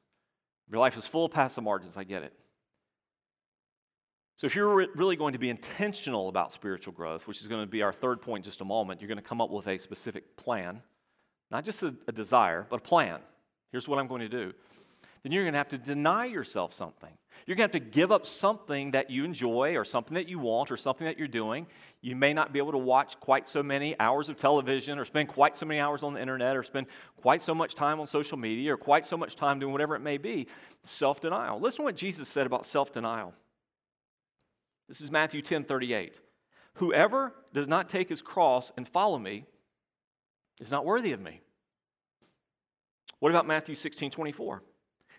[0.70, 2.32] Your life is full past the margins, I get it.
[4.36, 7.66] So, if you're really going to be intentional about spiritual growth, which is going to
[7.66, 9.78] be our third point in just a moment, you're going to come up with a
[9.78, 10.82] specific plan,
[11.50, 13.20] not just a, a desire, but a plan.
[13.72, 14.52] Here's what I'm going to do.
[15.22, 17.12] then you're going to have to deny yourself something.
[17.46, 20.38] You're going to have to give up something that you enjoy or something that you
[20.38, 21.66] want or something that you're doing.
[22.02, 25.28] You may not be able to watch quite so many hours of television or spend
[25.28, 26.88] quite so many hours on the internet or spend
[27.22, 30.00] quite so much time on social media or quite so much time doing whatever it
[30.00, 30.46] may be.
[30.82, 31.58] Self denial.
[31.58, 33.32] Listen to what Jesus said about self denial.
[34.88, 36.20] This is Matthew 10 38.
[36.74, 39.46] Whoever does not take his cross and follow me
[40.60, 41.40] is not worthy of me.
[43.18, 44.62] What about Matthew 16 24?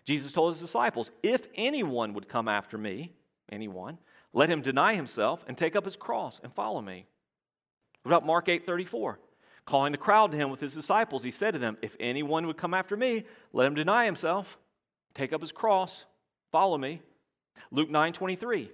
[0.04, 3.12] Jesus told his disciples, If anyone would come after me,
[3.50, 3.98] anyone,
[4.32, 7.06] let him deny himself and take up his cross and follow me.
[8.02, 9.18] What about Mark 8 34?
[9.66, 12.56] Calling the crowd to him with his disciples, he said to them, If anyone would
[12.56, 14.56] come after me, let him deny himself,
[15.12, 16.06] take up his cross,
[16.50, 17.02] follow me.
[17.70, 18.70] Luke 9 23.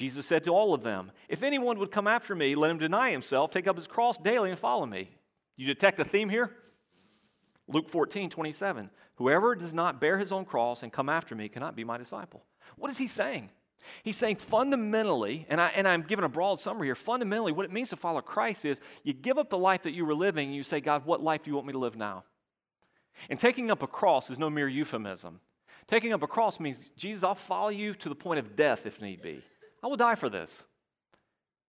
[0.00, 3.10] Jesus said to all of them, If anyone would come after me, let him deny
[3.10, 5.10] himself, take up his cross daily, and follow me.
[5.58, 6.56] You detect a theme here?
[7.68, 8.88] Luke 14, 27.
[9.16, 12.46] Whoever does not bear his own cross and come after me cannot be my disciple.
[12.76, 13.50] What is he saying?
[14.02, 17.70] He's saying fundamentally, and, I, and I'm giving a broad summary here, fundamentally, what it
[17.70, 20.56] means to follow Christ is you give up the life that you were living and
[20.56, 22.24] you say, God, what life do you want me to live now?
[23.28, 25.40] And taking up a cross is no mere euphemism.
[25.86, 29.02] Taking up a cross means, Jesus, I'll follow you to the point of death if
[29.02, 29.42] need be.
[29.82, 30.64] I will die for this.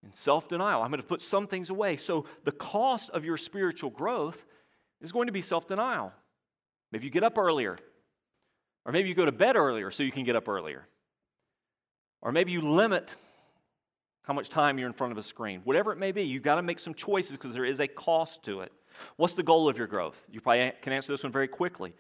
[0.04, 1.98] In self denial, I'm going to put some things away.
[1.98, 4.46] So the cost of your spiritual growth
[5.02, 6.12] is going to be self denial.
[6.92, 7.78] Maybe you get up earlier,
[8.86, 10.88] or maybe you go to bed earlier so you can get up earlier,
[12.22, 13.14] or maybe you limit
[14.24, 15.62] how much time you're in front of a screen.
[15.64, 18.44] Whatever it may be, you've got to make some choices because there is a cost
[18.44, 18.72] to it.
[19.16, 20.22] What's the goal of your growth?
[20.30, 21.94] You probably can answer this one very quickly.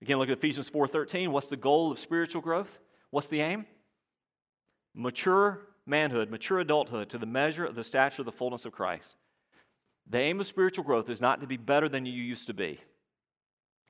[0.00, 1.30] Again, look at Ephesians 4:13.
[1.30, 2.78] What's the goal of spiritual growth?
[3.10, 3.66] What's the aim?
[4.94, 9.16] Mature manhood, mature adulthood to the measure of the stature of the fullness of Christ.
[10.08, 12.80] The aim of spiritual growth is not to be better than you used to be.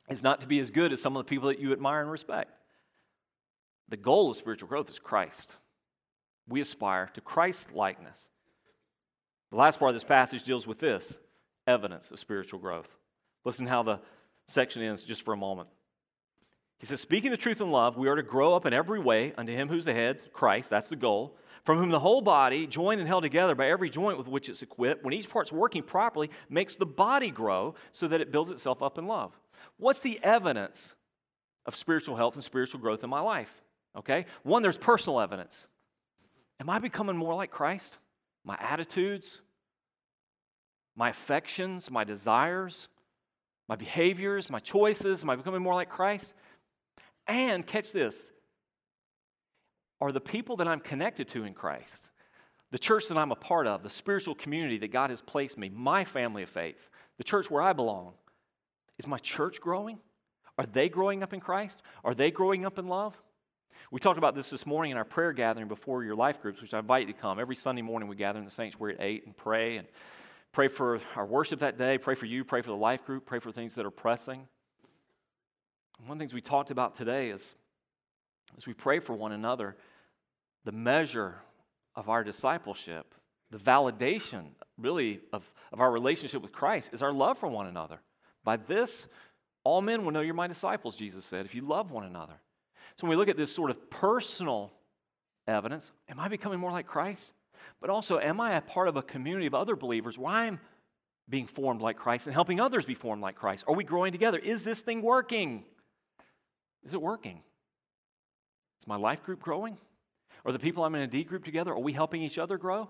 [0.09, 2.11] It's not to be as good as some of the people that you admire and
[2.11, 2.51] respect.
[3.89, 5.55] The goal of spiritual growth is Christ.
[6.49, 8.31] We aspire to Christ likeness.
[9.51, 11.19] The last part of this passage deals with this
[11.67, 12.97] evidence of spiritual growth.
[13.45, 14.01] Listen how the
[14.47, 15.69] section ends just for a moment.
[16.79, 19.33] He says, Speaking the truth in love, we are to grow up in every way
[19.37, 23.01] unto him who's the head, Christ, that's the goal, from whom the whole body, joined
[23.01, 26.31] and held together by every joint with which it's equipped, when each part's working properly,
[26.49, 29.39] makes the body grow so that it builds itself up in love.
[29.77, 30.95] What's the evidence
[31.67, 33.63] of spiritual health and spiritual growth in my life?
[33.97, 34.27] Okay?
[34.45, 35.67] One, there's personal evidence.
[36.61, 37.99] Am I becoming more like Christ?
[38.45, 39.41] My attitudes,
[40.97, 42.89] my affections, my desires,
[43.69, 46.33] my behaviors, my choices, am I becoming more like Christ?
[47.29, 48.33] And catch this
[50.01, 52.09] are the people that I'm connected to in Christ,
[52.71, 55.69] the church that I'm a part of, the spiritual community that God has placed me,
[55.69, 56.89] my family of faith,
[57.19, 58.15] the church where I belong,
[58.99, 59.99] is my church growing?
[60.57, 61.83] Are they growing up in Christ?
[62.05, 63.21] Are they growing up in love?
[63.91, 66.75] We talked about this this morning in our prayer gathering before your life groups, which
[66.75, 67.39] I invite you to come.
[67.39, 69.87] Every Sunday morning we gather in the sanctuary at 8 and pray and
[70.53, 73.39] pray for our worship that day, pray for you, pray for the life group, pray
[73.39, 74.49] for things that are pressing.
[76.05, 77.55] One of the things we talked about today is
[78.57, 79.77] as we pray for one another,
[80.65, 81.37] the measure
[81.95, 83.15] of our discipleship,
[83.51, 88.01] the validation really of, of our relationship with Christ is our love for one another.
[88.45, 89.09] By this,
[89.65, 92.35] all men will know you're my disciples, Jesus said, if you love one another.
[92.97, 94.73] So when we look at this sort of personal
[95.47, 97.33] evidence, am I becoming more like Christ?
[97.81, 100.61] But also, am I a part of a community of other believers where I'm
[101.29, 103.65] being formed like Christ and helping others be formed like Christ?
[103.69, 104.39] Are we growing together?
[104.39, 105.65] Is this thing working?
[106.89, 107.43] Is it working?
[108.81, 109.77] Is my life group growing?
[110.47, 112.89] Are the people I'm in a D group together, are we helping each other grow?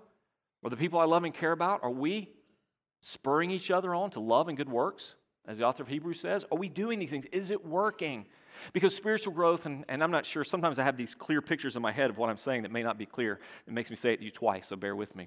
[0.63, 2.31] Are the people I love and care about, are we
[3.01, 5.17] spurring each other on to love and good works?
[5.49, 7.27] As the author of Hebrews says, are we doing these things?
[7.33, 8.27] Is it working?
[8.73, 11.83] Because spiritual growth, and, and I'm not sure, sometimes I have these clear pictures in
[11.83, 13.41] my head of what I'm saying that may not be clear.
[13.67, 15.27] It makes me say it to you twice, so bear with me.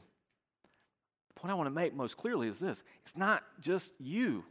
[1.35, 4.45] The point I want to make most clearly is this it's not just you.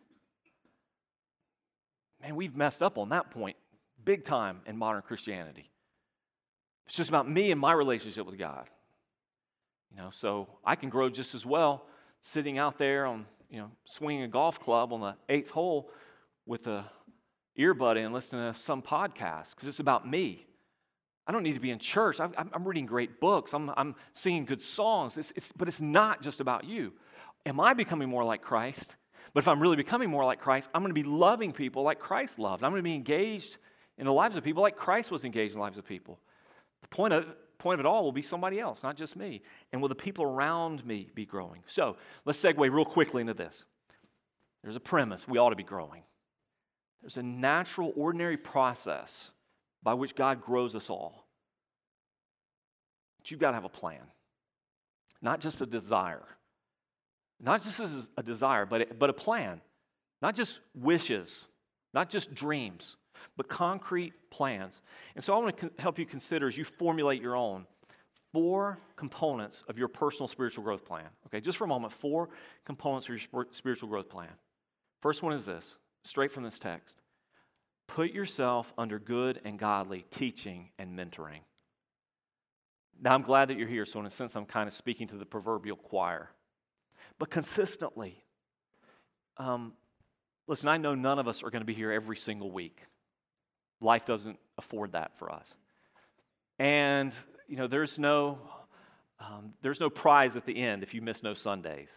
[2.20, 3.56] Man, we've messed up on that point
[4.04, 5.70] big time in modern Christianity.
[6.86, 8.68] It's just about me and my relationship with God.
[9.90, 11.84] You know, so I can grow just as well
[12.20, 15.90] sitting out there on, you know, swinging a golf club on the eighth hole
[16.46, 16.84] with a
[17.58, 20.46] earbud in listening to some podcast because it's about me.
[21.26, 22.18] I don't need to be in church.
[22.18, 23.52] I'm, reading great books.
[23.54, 25.16] I'm, I'm singing good songs.
[25.16, 26.92] It's, it's, but it's not just about you.
[27.46, 28.96] Am I becoming more like Christ?
[29.32, 32.00] But if I'm really becoming more like Christ, I'm going to be loving people like
[32.00, 32.64] Christ loved.
[32.64, 33.58] I'm going to be engaged
[34.00, 36.18] in the lives of people like Christ was engaged in the lives of people.
[36.80, 37.26] The point of,
[37.58, 39.42] point of it all will be somebody else, not just me.
[39.72, 41.62] And will the people around me be growing?
[41.66, 43.66] So let's segue real quickly into this.
[44.62, 46.02] There's a premise we ought to be growing.
[47.02, 49.32] There's a natural, ordinary process
[49.82, 51.26] by which God grows us all.
[53.18, 54.00] But you've got to have a plan,
[55.20, 56.26] not just a desire.
[57.38, 59.60] Not just a desire, but, but a plan.
[60.22, 61.46] Not just wishes,
[61.92, 62.96] not just dreams,
[63.36, 64.80] but concrete plans.
[65.14, 67.66] And so I want to help you consider as you formulate your own
[68.32, 71.06] four components of your personal spiritual growth plan.
[71.26, 72.28] Okay, just for a moment, four
[72.64, 74.30] components of your spiritual growth plan.
[75.00, 76.96] First one is this, straight from this text
[77.90, 81.40] put yourself under good and godly teaching and mentoring.
[83.02, 85.16] Now, I'm glad that you're here, so in a sense, I'm kind of speaking to
[85.16, 86.30] the proverbial choir.
[87.18, 88.22] But consistently,
[89.38, 89.72] um,
[90.46, 92.86] listen, I know none of us are going to be here every single week.
[93.80, 95.54] Life doesn't afford that for us.
[96.58, 97.12] And,
[97.48, 98.38] you know, there's no,
[99.18, 101.90] um, there's no prize at the end if you miss no Sundays.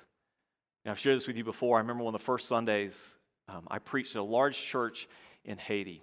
[0.86, 1.78] Now, I've shared this with you before.
[1.78, 3.18] I remember one of the first Sundays
[3.50, 5.08] um, I preached at a large church
[5.44, 6.02] in Haiti.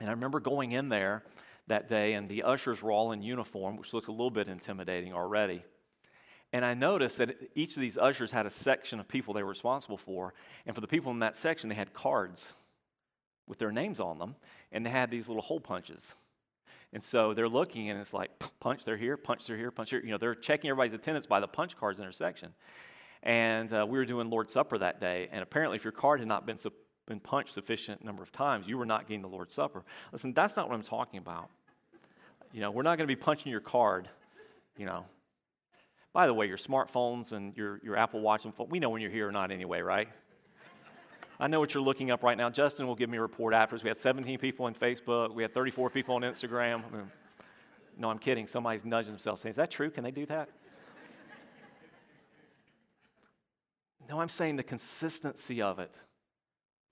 [0.00, 1.22] And I remember going in there
[1.68, 5.14] that day, and the ushers were all in uniform, which looked a little bit intimidating
[5.14, 5.64] already.
[6.52, 9.48] And I noticed that each of these ushers had a section of people they were
[9.48, 10.34] responsible for.
[10.66, 12.52] And for the people in that section, they had cards
[13.46, 14.36] with their names on them,
[14.72, 16.14] and they had these little hole punches.
[16.92, 18.30] And so they're looking, and it's like
[18.60, 20.00] punch, they're here, punch, they're here, punch, here.
[20.00, 22.54] You know, they're checking everybody's attendance by the punch cards in their section.
[23.22, 26.28] And uh, we were doing Lord's Supper that day, and apparently, if your card had
[26.28, 26.72] not been, su-
[27.06, 29.82] been punched sufficient number of times, you were not getting the Lord's Supper.
[30.12, 31.48] Listen, that's not what I'm talking about.
[32.52, 34.08] You know, we're not going to be punching your card.
[34.76, 35.04] You know.
[36.12, 39.10] By the way, your smartphones and your, your Apple Watch, and we know when you're
[39.10, 40.08] here or not anyway, right?
[41.38, 42.48] I know what you're looking up right now.
[42.48, 43.82] Justin will give me a report afterwards.
[43.82, 45.34] We had 17 people on Facebook.
[45.34, 46.82] We had 34 people on Instagram.
[47.98, 48.46] no, I'm kidding.
[48.46, 49.90] Somebody's nudging themselves saying, Is that true?
[49.90, 50.48] Can they do that?
[54.08, 55.98] no, I'm saying the consistency of it.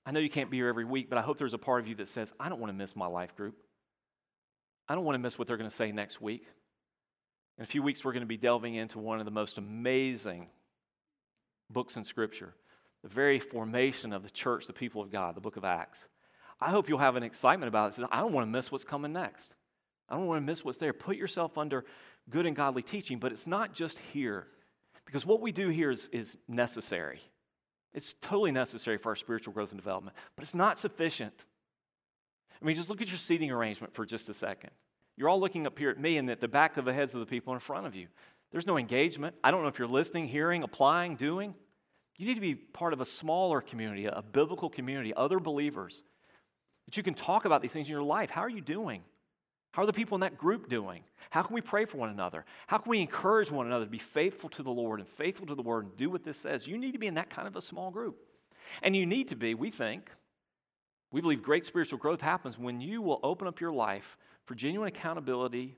[0.04, 1.86] I know you can't be here every week, but I hope there's a part of
[1.86, 3.54] you that says, I don't want to miss my life group.
[4.88, 6.44] I don't want to miss what they're going to say next week.
[7.58, 10.48] In a few weeks, we're going to be delving into one of the most amazing
[11.70, 12.54] books in Scripture
[13.02, 16.08] the very formation of the church, the people of God, the book of Acts.
[16.60, 18.04] I hope you'll have an excitement about it.
[18.10, 19.54] I don't want to miss what's coming next.
[20.08, 20.92] I don't want to miss what's there.
[20.92, 21.84] Put yourself under
[22.30, 24.46] good and godly teaching, but it's not just here.
[25.04, 27.20] Because what we do here is, is necessary.
[27.94, 31.44] It's totally necessary for our spiritual growth and development, but it's not sufficient.
[32.60, 34.70] I mean, just look at your seating arrangement for just a second.
[35.16, 37.20] You're all looking up here at me and at the back of the heads of
[37.20, 38.06] the people in front of you.
[38.50, 39.34] There's no engagement.
[39.42, 41.54] I don't know if you're listening, hearing, applying, doing.
[42.16, 46.02] You need to be part of a smaller community, a biblical community, other believers,
[46.86, 48.30] that you can talk about these things in your life.
[48.30, 49.02] How are you doing?
[49.72, 51.02] How are the people in that group doing?
[51.30, 52.44] How can we pray for one another?
[52.66, 55.54] How can we encourage one another to be faithful to the Lord and faithful to
[55.54, 56.66] the Word and do what this says?
[56.66, 58.18] You need to be in that kind of a small group.
[58.82, 60.10] And you need to be, we think,
[61.10, 64.88] we believe great spiritual growth happens when you will open up your life for genuine
[64.88, 65.76] accountability,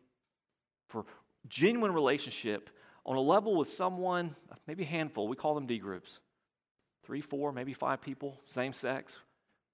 [0.88, 1.04] for
[1.48, 2.70] genuine relationship
[3.06, 4.30] on a level with someone,
[4.66, 6.20] maybe a handful, we call them D groups.
[7.04, 9.18] Three, four, maybe five people, same sex.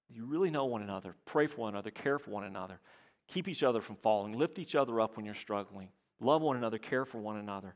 [0.09, 2.79] You really know one another, pray for one another, care for one another,
[3.27, 5.87] keep each other from falling, lift each other up when you're struggling,
[6.19, 7.75] love one another, care for one another,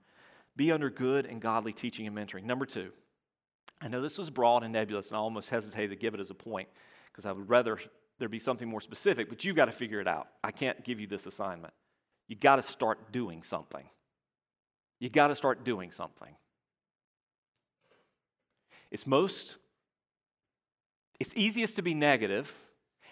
[0.58, 2.44] be under good and godly teaching and mentoring.
[2.44, 2.92] Number two,
[3.82, 6.32] I know this was broad and nebulous, and I almost hesitated to give it as
[6.32, 6.68] a point
[7.12, 7.80] because I would rather
[8.20, 10.28] there be something more specific, but you've got to figure it out.
[10.44, 11.74] I can't give you this assignment.
[12.28, 13.84] You got to start doing something.
[15.00, 16.36] You got to start doing something.
[18.92, 19.56] It's most,
[21.20, 22.54] it's easiest to be negative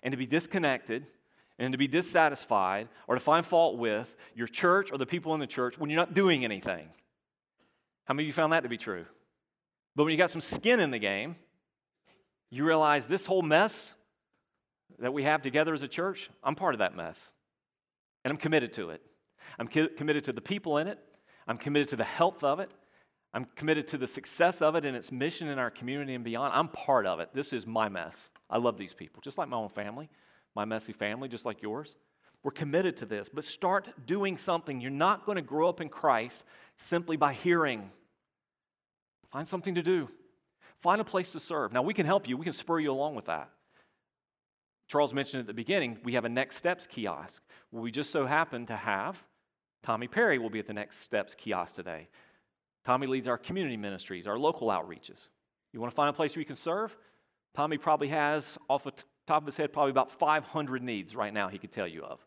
[0.02, 1.08] and to be disconnected
[1.60, 5.40] and to be dissatisfied or to find fault with your church or the people in
[5.40, 6.88] the church when you're not doing anything.
[8.06, 9.06] How many of you found that to be true?
[9.96, 11.36] But when you got some skin in the game,
[12.50, 13.96] you realize this whole mess
[15.00, 17.32] that we have together as a church, I'm part of that mess.
[18.24, 19.02] And I'm committed to it.
[19.60, 21.00] I'm committed to the people in it.
[21.48, 22.72] I'm committed to the health of it.
[23.34, 26.54] I'm committed to the success of it and its mission in our community and beyond.
[26.54, 27.30] I'm part of it.
[27.34, 28.30] This is my mess.
[28.50, 30.10] I love these people, just like my own family,
[30.56, 31.96] my messy family, just like yours.
[32.44, 34.82] We're committed to this, but start doing something.
[34.82, 36.44] You're not going to grow up in Christ
[36.78, 37.90] simply by hearing.
[39.32, 40.08] Find something to do,
[40.78, 41.74] find a place to serve.
[41.74, 43.50] Now, we can help you, we can spur you along with that.
[44.88, 47.42] Charles mentioned at the beginning, we have a Next Steps kiosk.
[47.72, 49.24] We just so happen to have
[49.84, 52.08] Tommy Perry will be at the Next Steps kiosk today.
[52.86, 55.28] Tommy leads our community ministries, our local outreaches.
[55.72, 56.96] You want to find a place where you can serve?
[57.54, 58.94] Tommy probably has, off the
[59.28, 62.26] top of his head, probably about 500 needs right now he could tell you of.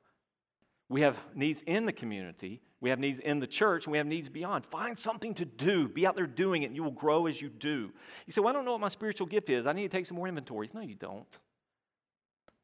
[0.88, 4.06] We have needs in the community, we have needs in the church, and we have
[4.06, 4.64] needs beyond.
[4.66, 5.88] Find something to do.
[5.88, 7.90] Be out there doing it, and you will grow as you do.
[8.26, 9.66] You say, Well, I don't know what my spiritual gift is.
[9.66, 10.74] I need to take some more inventories.
[10.74, 11.38] No, you don't.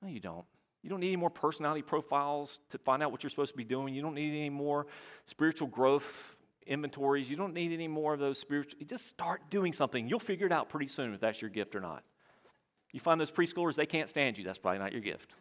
[0.03, 0.45] No, you don't.
[0.83, 3.65] You don't need any more personality profiles to find out what you're supposed to be
[3.65, 3.95] doing.
[3.95, 4.87] You don't need any more
[5.27, 7.31] spiritual growth inventories.
[7.31, 8.81] You don't need any more of those spiritual.
[8.85, 10.09] Just start doing something.
[10.09, 12.03] You'll figure it out pretty soon if that's your gift or not.
[12.93, 14.45] You find those preschoolers, they can't stand you.
[14.45, 15.35] That's probably not your gift.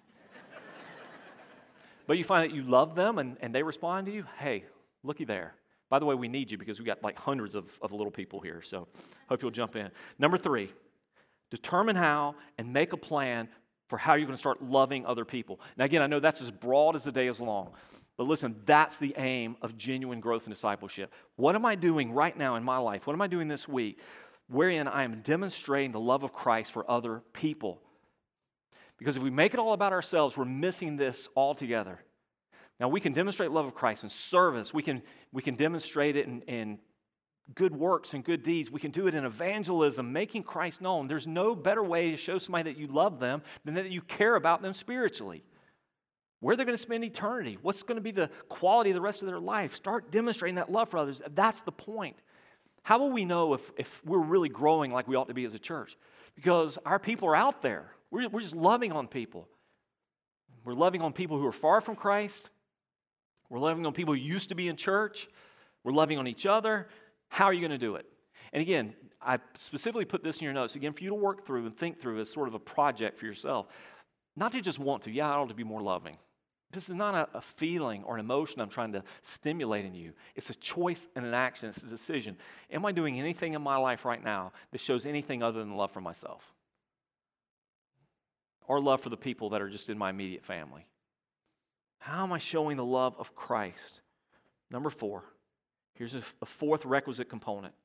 [2.07, 4.25] but you find that you love them and, and they respond to you.
[4.37, 4.65] Hey,
[5.03, 5.55] looky there.
[5.89, 8.39] By the way, we need you because we got like hundreds of, of little people
[8.39, 8.61] here.
[8.61, 8.87] So
[9.27, 9.89] hope you'll jump in.
[10.17, 10.71] Number three,
[11.49, 13.49] determine how and make a plan
[13.91, 15.59] for how you're going to start loving other people.
[15.75, 17.71] Now, again, I know that's as broad as the day is long,
[18.15, 21.13] but listen, that's the aim of genuine growth and discipleship.
[21.35, 23.05] What am I doing right now in my life?
[23.05, 23.99] What am I doing this week
[24.47, 27.81] wherein I am demonstrating the love of Christ for other people?
[28.97, 31.99] Because if we make it all about ourselves, we're missing this altogether.
[32.79, 35.01] Now, we can demonstrate love of Christ in service, we can,
[35.33, 36.79] we can demonstrate it in, in
[37.55, 38.71] good works and good deeds.
[38.71, 41.07] We can do it in evangelism, making Christ known.
[41.07, 44.35] There's no better way to show somebody that you love them than that you care
[44.35, 45.43] about them spiritually.
[46.39, 49.21] Where they're going to spend eternity, what's going to be the quality of the rest
[49.21, 49.75] of their life.
[49.75, 51.21] Start demonstrating that love for others.
[51.35, 52.17] That's the point.
[52.83, 55.53] How will we know if, if we're really growing like we ought to be as
[55.53, 55.97] a church?
[56.35, 57.91] Because our people are out there.
[58.09, 59.47] We're, we're just loving on people.
[60.63, 62.49] We're loving on people who are far from Christ.
[63.49, 65.27] We're loving on people who used to be in church.
[65.83, 66.87] We're loving on each other.
[67.31, 68.05] How are you going to do it?
[68.51, 71.65] And again, I specifically put this in your notes, again, for you to work through
[71.65, 73.67] and think through as sort of a project for yourself.
[74.35, 76.17] Not to just want to, yeah, I ought to be more loving.
[76.73, 80.11] This is not a, a, feeling or an emotion I'm trying to stimulate in you.
[80.35, 82.35] It's a choice and an action, it's a decision.
[82.69, 85.91] Am I doing anything in my life right now that shows anything other than love
[85.91, 86.53] for myself?
[88.67, 90.85] Or love for the people that are just in my immediate family?
[91.99, 94.01] How am I showing the love of Christ?
[94.69, 95.23] Number four,
[96.01, 97.75] Here's a, a fourth requisite component.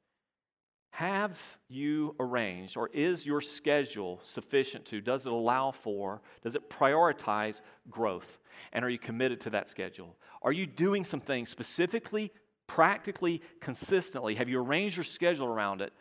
[0.93, 1.39] Have
[1.69, 7.61] you arranged, or is your schedule sufficient to, does it allow for, does it prioritize
[7.91, 8.39] growth?
[8.73, 10.17] And are you committed to that schedule?
[10.41, 12.33] Are you doing some things specifically,
[12.67, 14.37] practically, consistently?
[14.37, 15.93] Have you arranged your schedule around it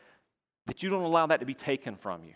[0.68, 2.36] that you don't allow that to be taken from you?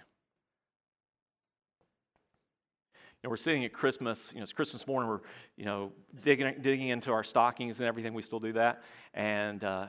[3.08, 5.19] You know, we're sitting at Christmas, you know, it's Christmas morning, we're,
[5.57, 5.91] you know,
[6.23, 8.13] digging, digging into our stockings and everything.
[8.13, 8.83] We still do that.
[9.13, 9.87] And uh,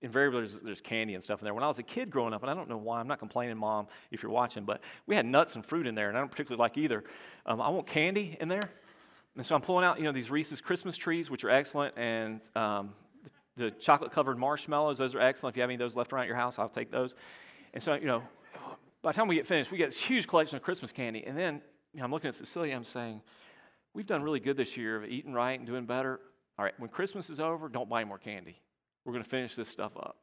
[0.00, 1.54] invariably there's, there's, candy and stuff in there.
[1.54, 3.56] When I was a kid growing up, and I don't know why, I'm not complaining,
[3.56, 6.30] Mom, if you're watching, but we had nuts and fruit in there, and I don't
[6.30, 7.04] particularly like either.
[7.46, 8.70] Um, I want candy in there.
[9.36, 12.40] And so I'm pulling out, you know, these Reese's Christmas trees, which are excellent, and
[12.54, 12.90] um,
[13.56, 15.54] the chocolate covered marshmallows, those are excellent.
[15.54, 17.14] If you have any of those left around your house, I'll take those.
[17.72, 18.22] And so, you know,
[19.02, 21.24] by the time we get finished, we get this huge collection of Christmas candy.
[21.26, 21.60] And then
[21.94, 23.22] you know, I'm looking at Cecilia, I'm saying,
[23.94, 26.20] we've done really good this year of eating right and doing better.
[26.58, 28.60] All right, when Christmas is over, don't buy more candy.
[29.04, 30.16] We're going to finish this stuff up.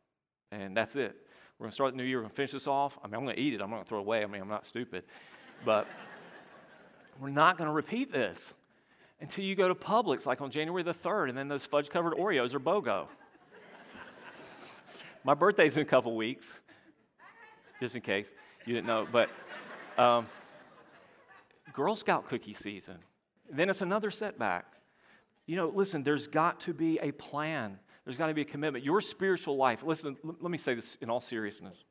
[0.51, 1.15] And that's it.
[1.57, 2.17] We're going to start the new year.
[2.17, 2.99] We're going to finish this off.
[3.01, 3.61] I mean, I'm going to eat it.
[3.61, 4.23] I'm not going to throw it away.
[4.23, 5.05] I mean, I'm not stupid.
[5.63, 5.87] But
[7.21, 8.53] we're not going to repeat this
[9.21, 12.13] until you go to Publix, like on January the 3rd, and then those fudge covered
[12.13, 13.07] Oreos are BOGO.
[15.23, 16.59] My birthday's in a couple weeks,
[17.79, 18.29] just in case
[18.65, 19.07] you didn't know.
[19.09, 19.29] But.
[19.97, 20.25] Um,
[21.73, 22.97] Girl Scout cookie season.
[23.49, 24.65] Then it's another setback.
[25.45, 27.79] You know, listen, there's got to be a plan.
[28.05, 28.85] There's got to be a commitment.
[28.85, 31.83] Your spiritual life, listen, let me say this in all seriousness.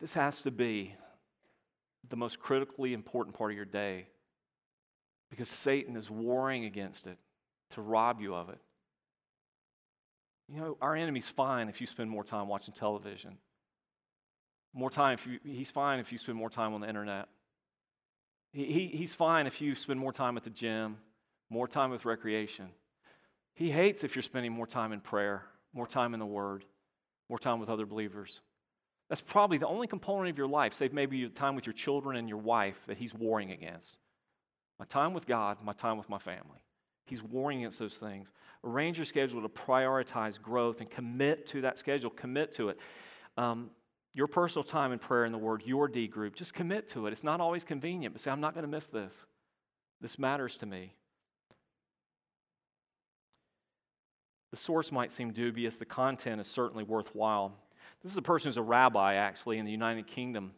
[0.00, 0.94] This has to be
[2.08, 4.06] the most critically important part of your day
[5.30, 7.18] because Satan is warring against it
[7.70, 8.58] to rob you of it.
[10.48, 13.36] You know, our enemy's fine if you spend more time watching television.
[14.72, 17.28] More time, if you, he's fine if you spend more time on the internet.
[18.52, 20.98] He, he's fine if you spend more time at the gym,
[21.50, 22.68] more time with recreation.
[23.54, 26.64] He hates if you're spending more time in prayer, more time in the Word,
[27.28, 28.40] more time with other believers.
[29.08, 32.16] That's probably the only component of your life, save maybe your time with your children
[32.16, 33.98] and your wife, that he's warring against.
[34.78, 36.62] My time with God, my time with my family.
[37.06, 38.32] He's warring against those things.
[38.62, 42.10] Arrange your schedule to prioritize growth and commit to that schedule.
[42.10, 42.78] Commit to it.
[43.38, 43.70] Um,
[44.14, 47.12] your personal time in prayer in the Word, your D group, just commit to it.
[47.12, 49.26] It's not always convenient, but say, I'm not going to miss this.
[50.00, 50.94] This matters to me.
[54.50, 57.52] The source might seem dubious, the content is certainly worthwhile.
[58.02, 60.52] This is a person who's a rabbi, actually, in the United Kingdom,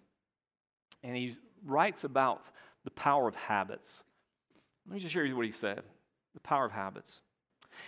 [1.02, 2.42] and he writes about
[2.84, 4.02] the power of habits.
[4.86, 5.82] Let me just share you what he said
[6.34, 7.22] the power of habits.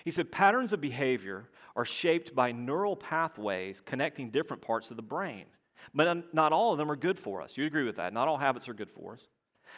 [0.04, 5.02] He said patterns of behavior are shaped by neural pathways connecting different parts of the
[5.02, 5.46] brain.
[5.94, 7.56] But not all of them are good for us.
[7.56, 8.12] You agree with that?
[8.12, 9.26] Not all habits are good for us.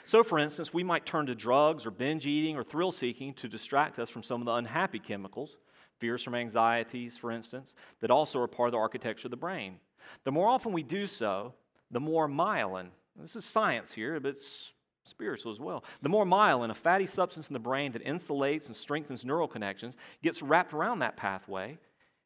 [0.04, 3.48] So, for instance, we might turn to drugs or binge eating or thrill seeking to
[3.48, 5.56] distract us from some of the unhappy chemicals,
[5.98, 9.78] fears from anxieties, for instance, that also are part of the architecture of the brain.
[10.24, 11.54] The more often we do so,
[11.90, 14.72] the more myelin, this is science here, but it's
[15.04, 15.84] spiritual as well.
[16.02, 19.96] The more myelin, a fatty substance in the brain that insulates and strengthens neural connections,
[20.22, 21.78] gets wrapped around that pathway,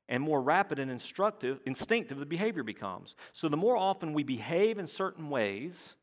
[0.09, 3.15] and more rapid and instructive, instinctive the behavior becomes.
[3.33, 5.95] So the more often we behave in certain ways,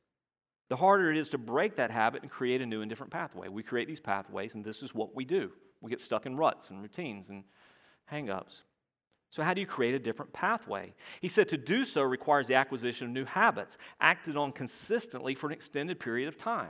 [0.70, 3.48] the harder it is to break that habit and create a new and different pathway.
[3.48, 5.52] We create these pathways, and this is what we do.
[5.82, 7.44] We get stuck in ruts and routines and
[8.06, 8.64] hang-ups.
[9.36, 10.94] So, how do you create a different pathway?
[11.20, 15.48] He said to do so requires the acquisition of new habits, acted on consistently for
[15.48, 16.70] an extended period of time.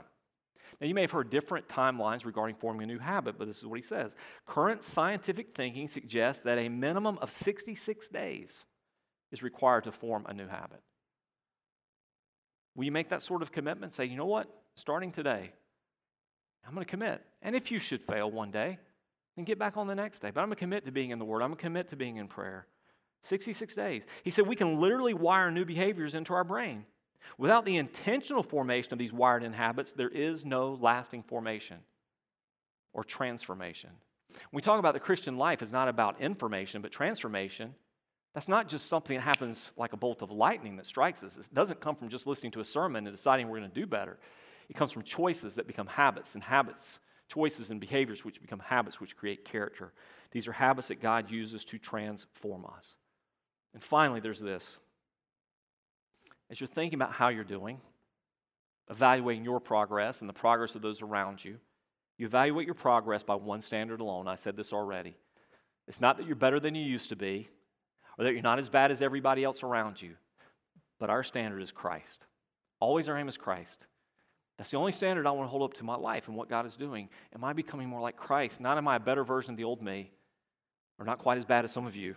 [0.80, 3.66] Now, you may have heard different timelines regarding forming a new habit, but this is
[3.66, 4.16] what he says.
[4.46, 8.64] Current scientific thinking suggests that a minimum of 66 days
[9.30, 10.80] is required to form a new habit.
[12.74, 13.92] Will you make that sort of commitment?
[13.92, 14.48] Say, you know what?
[14.74, 15.52] Starting today,
[16.66, 17.22] I'm going to commit.
[17.42, 18.80] And if you should fail one day,
[19.36, 20.30] and get back on the next day.
[20.30, 21.42] But I'm going to commit to being in the Word.
[21.42, 22.66] I'm going to commit to being in prayer.
[23.22, 24.06] 66 days.
[24.22, 26.84] He said we can literally wire new behaviors into our brain.
[27.38, 31.78] Without the intentional formation of these wired in habits, there is no lasting formation
[32.92, 33.90] or transformation.
[34.50, 37.74] When we talk about the Christian life, it's not about information, but transformation.
[38.34, 41.36] That's not just something that happens like a bolt of lightning that strikes us.
[41.36, 43.86] It doesn't come from just listening to a sermon and deciding we're going to do
[43.86, 44.18] better.
[44.68, 49.00] It comes from choices that become habits, and habits choices and behaviors which become habits
[49.00, 49.92] which create character.
[50.30, 52.96] These are habits that God uses to transform us.
[53.74, 54.78] And finally, there's this.
[56.50, 57.80] As you're thinking about how you're doing,
[58.88, 61.58] evaluating your progress and the progress of those around you,
[62.18, 64.28] you evaluate your progress by one standard alone.
[64.28, 65.16] I said this already.
[65.88, 67.48] It's not that you're better than you used to be
[68.18, 70.12] or that you're not as bad as everybody else around you,
[70.98, 72.24] but our standard is Christ.
[72.80, 73.86] Always our aim is Christ.
[74.58, 76.64] That's the only standard I want to hold up to my life and what God
[76.64, 77.10] is doing.
[77.34, 78.60] Am I becoming more like Christ?
[78.60, 80.10] Not am I a better version of the old me,
[80.98, 82.14] or not quite as bad as some of you.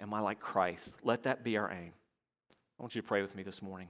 [0.00, 0.96] Am I like Christ?
[1.02, 1.92] Let that be our aim.
[2.78, 3.88] I want you to pray with me this morning.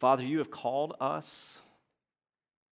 [0.00, 1.60] Father, you have called us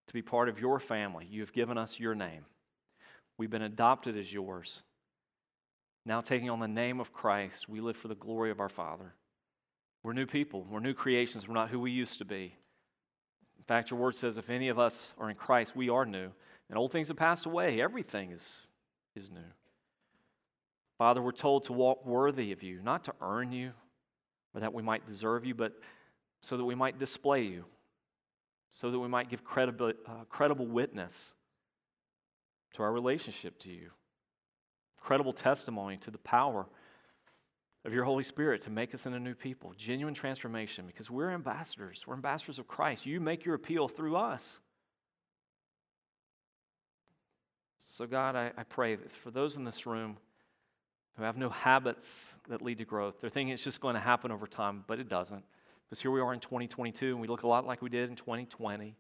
[0.07, 1.27] to be part of your family.
[1.31, 2.47] You have given us your name.
[3.37, 4.83] We've been adopted as yours.
[6.09, 9.13] Now, taking on the name of Christ, we live for the glory of our Father.
[10.03, 12.55] We're new people, we're new creations, we're not who we used to be.
[13.59, 16.31] In fact, your word says if any of us are in Christ, we are new.
[16.71, 18.63] And old things have passed away, everything is,
[19.15, 19.53] is new.
[20.97, 23.73] Father, we're told to walk worthy of you, not to earn you
[24.55, 25.75] or that we might deserve you, but
[26.41, 27.67] so that we might display you,
[28.71, 31.35] so that we might give credible, uh, credible witness
[32.73, 33.91] to our relationship to you
[35.01, 36.67] credible testimony to the power
[37.85, 39.73] of your Holy Spirit to make us into new people.
[39.77, 42.05] Genuine transformation because we're ambassadors.
[42.07, 43.07] We're ambassadors of Christ.
[43.07, 44.59] You make your appeal through us.
[47.91, 50.19] So, God, I, I pray that for those in this room
[51.17, 54.31] who have no habits that lead to growth, they're thinking it's just going to happen
[54.31, 55.43] over time, but it doesn't.
[55.89, 58.17] Because here we are in 2022 and we look a lot like we did in
[58.17, 58.95] 2020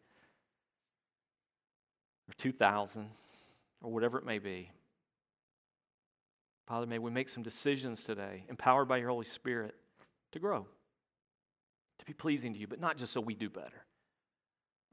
[2.28, 3.10] or 2000
[3.82, 4.70] or whatever it may be.
[6.68, 9.74] Father, may we make some decisions today, empowered by your Holy Spirit,
[10.32, 10.66] to grow,
[11.98, 13.86] to be pleasing to you, but not just so we do better,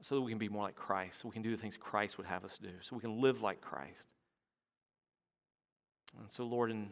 [0.00, 2.16] so that we can be more like Christ, so we can do the things Christ
[2.16, 4.06] would have us do, so we can live like Christ.
[6.18, 6.88] And so, Lord, in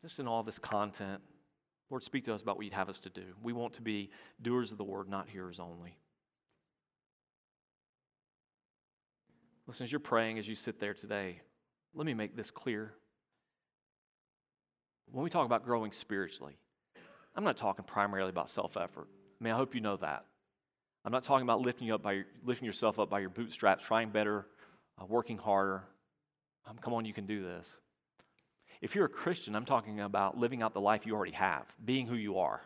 [0.00, 1.20] just in all this content,
[1.90, 3.24] Lord, speak to us about what you'd have us to do.
[3.42, 4.10] We want to be
[4.40, 5.98] doers of the word, not hearers only.
[9.66, 11.40] Listen, as you're praying, as you sit there today,
[11.94, 12.92] let me make this clear
[15.12, 16.56] when we talk about growing spiritually,
[17.34, 19.08] I'm not talking primarily about self effort.
[19.40, 20.24] I mean, I hope you know that.
[21.04, 24.10] I'm not talking about lifting, you up by lifting yourself up by your bootstraps, trying
[24.10, 24.46] better,
[25.00, 25.84] uh, working harder.
[26.66, 27.78] Um, come on, you can do this.
[28.82, 32.06] If you're a Christian, I'm talking about living out the life you already have, being
[32.06, 32.60] who you are.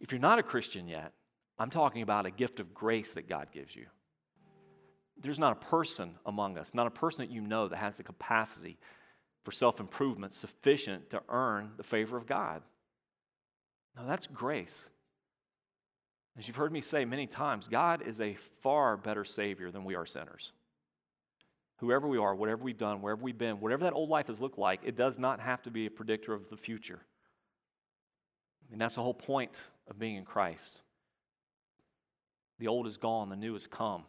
[0.00, 1.12] If you're not a Christian yet,
[1.58, 3.86] I'm talking about a gift of grace that God gives you.
[5.20, 8.02] There's not a person among us, not a person that you know that has the
[8.02, 8.78] capacity
[9.44, 12.62] for self improvement sufficient to earn the favor of God.
[13.96, 14.88] Now, that's grace.
[16.38, 19.94] As you've heard me say many times, God is a far better Savior than we
[19.94, 20.52] are sinners.
[21.78, 24.58] Whoever we are, whatever we've done, wherever we've been, whatever that old life has looked
[24.58, 27.00] like, it does not have to be a predictor of the future.
[28.70, 30.82] And that's the whole point of being in Christ.
[32.58, 34.04] The old is gone, the new has come.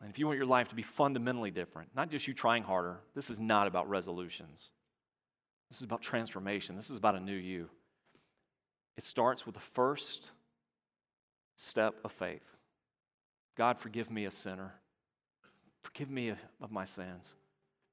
[0.00, 3.00] And if you want your life to be fundamentally different, not just you trying harder,
[3.14, 4.70] this is not about resolutions.
[5.68, 6.74] This is about transformation.
[6.74, 7.68] This is about a new you.
[8.96, 10.30] It starts with the first
[11.56, 12.42] step of faith
[13.56, 14.72] God, forgive me a sinner.
[15.82, 16.32] Forgive me
[16.62, 17.34] of my sins.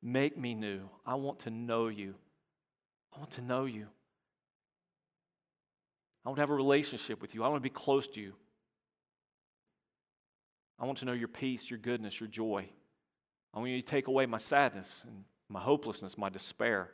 [0.02, 0.90] Make me new.
[1.06, 2.16] I want to know you.
[3.14, 3.88] I want to know you.
[6.24, 7.44] I want to have a relationship with you.
[7.44, 8.34] I want to be close to you.
[10.80, 12.70] I want to know your peace, your goodness, your joy.
[13.54, 16.92] I want you to take away my sadness and my hopelessness, my despair.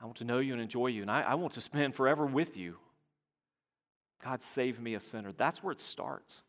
[0.00, 2.26] I want to know you and enjoy you, and I, I want to spend forever
[2.26, 2.76] with you.
[4.22, 5.32] God, save me a sinner.
[5.32, 6.42] That's where it starts.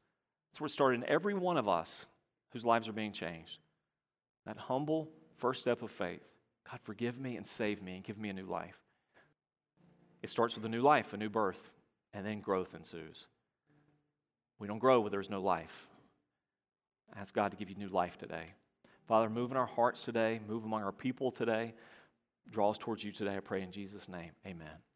[0.51, 2.05] That's where it started in every one of us
[2.51, 3.59] whose lives are being changed.
[4.45, 6.23] That humble first step of faith.
[6.69, 8.79] God, forgive me and save me and give me a new life.
[10.23, 11.71] It starts with a new life, a new birth,
[12.13, 13.27] and then growth ensues.
[14.59, 15.87] We don't grow where there's no life.
[17.15, 18.53] I Ask God to give you new life today.
[19.07, 21.73] Father, move in our hearts today, move among our people today.
[22.49, 24.31] Draw us towards you today, I pray in Jesus' name.
[24.45, 24.94] Amen.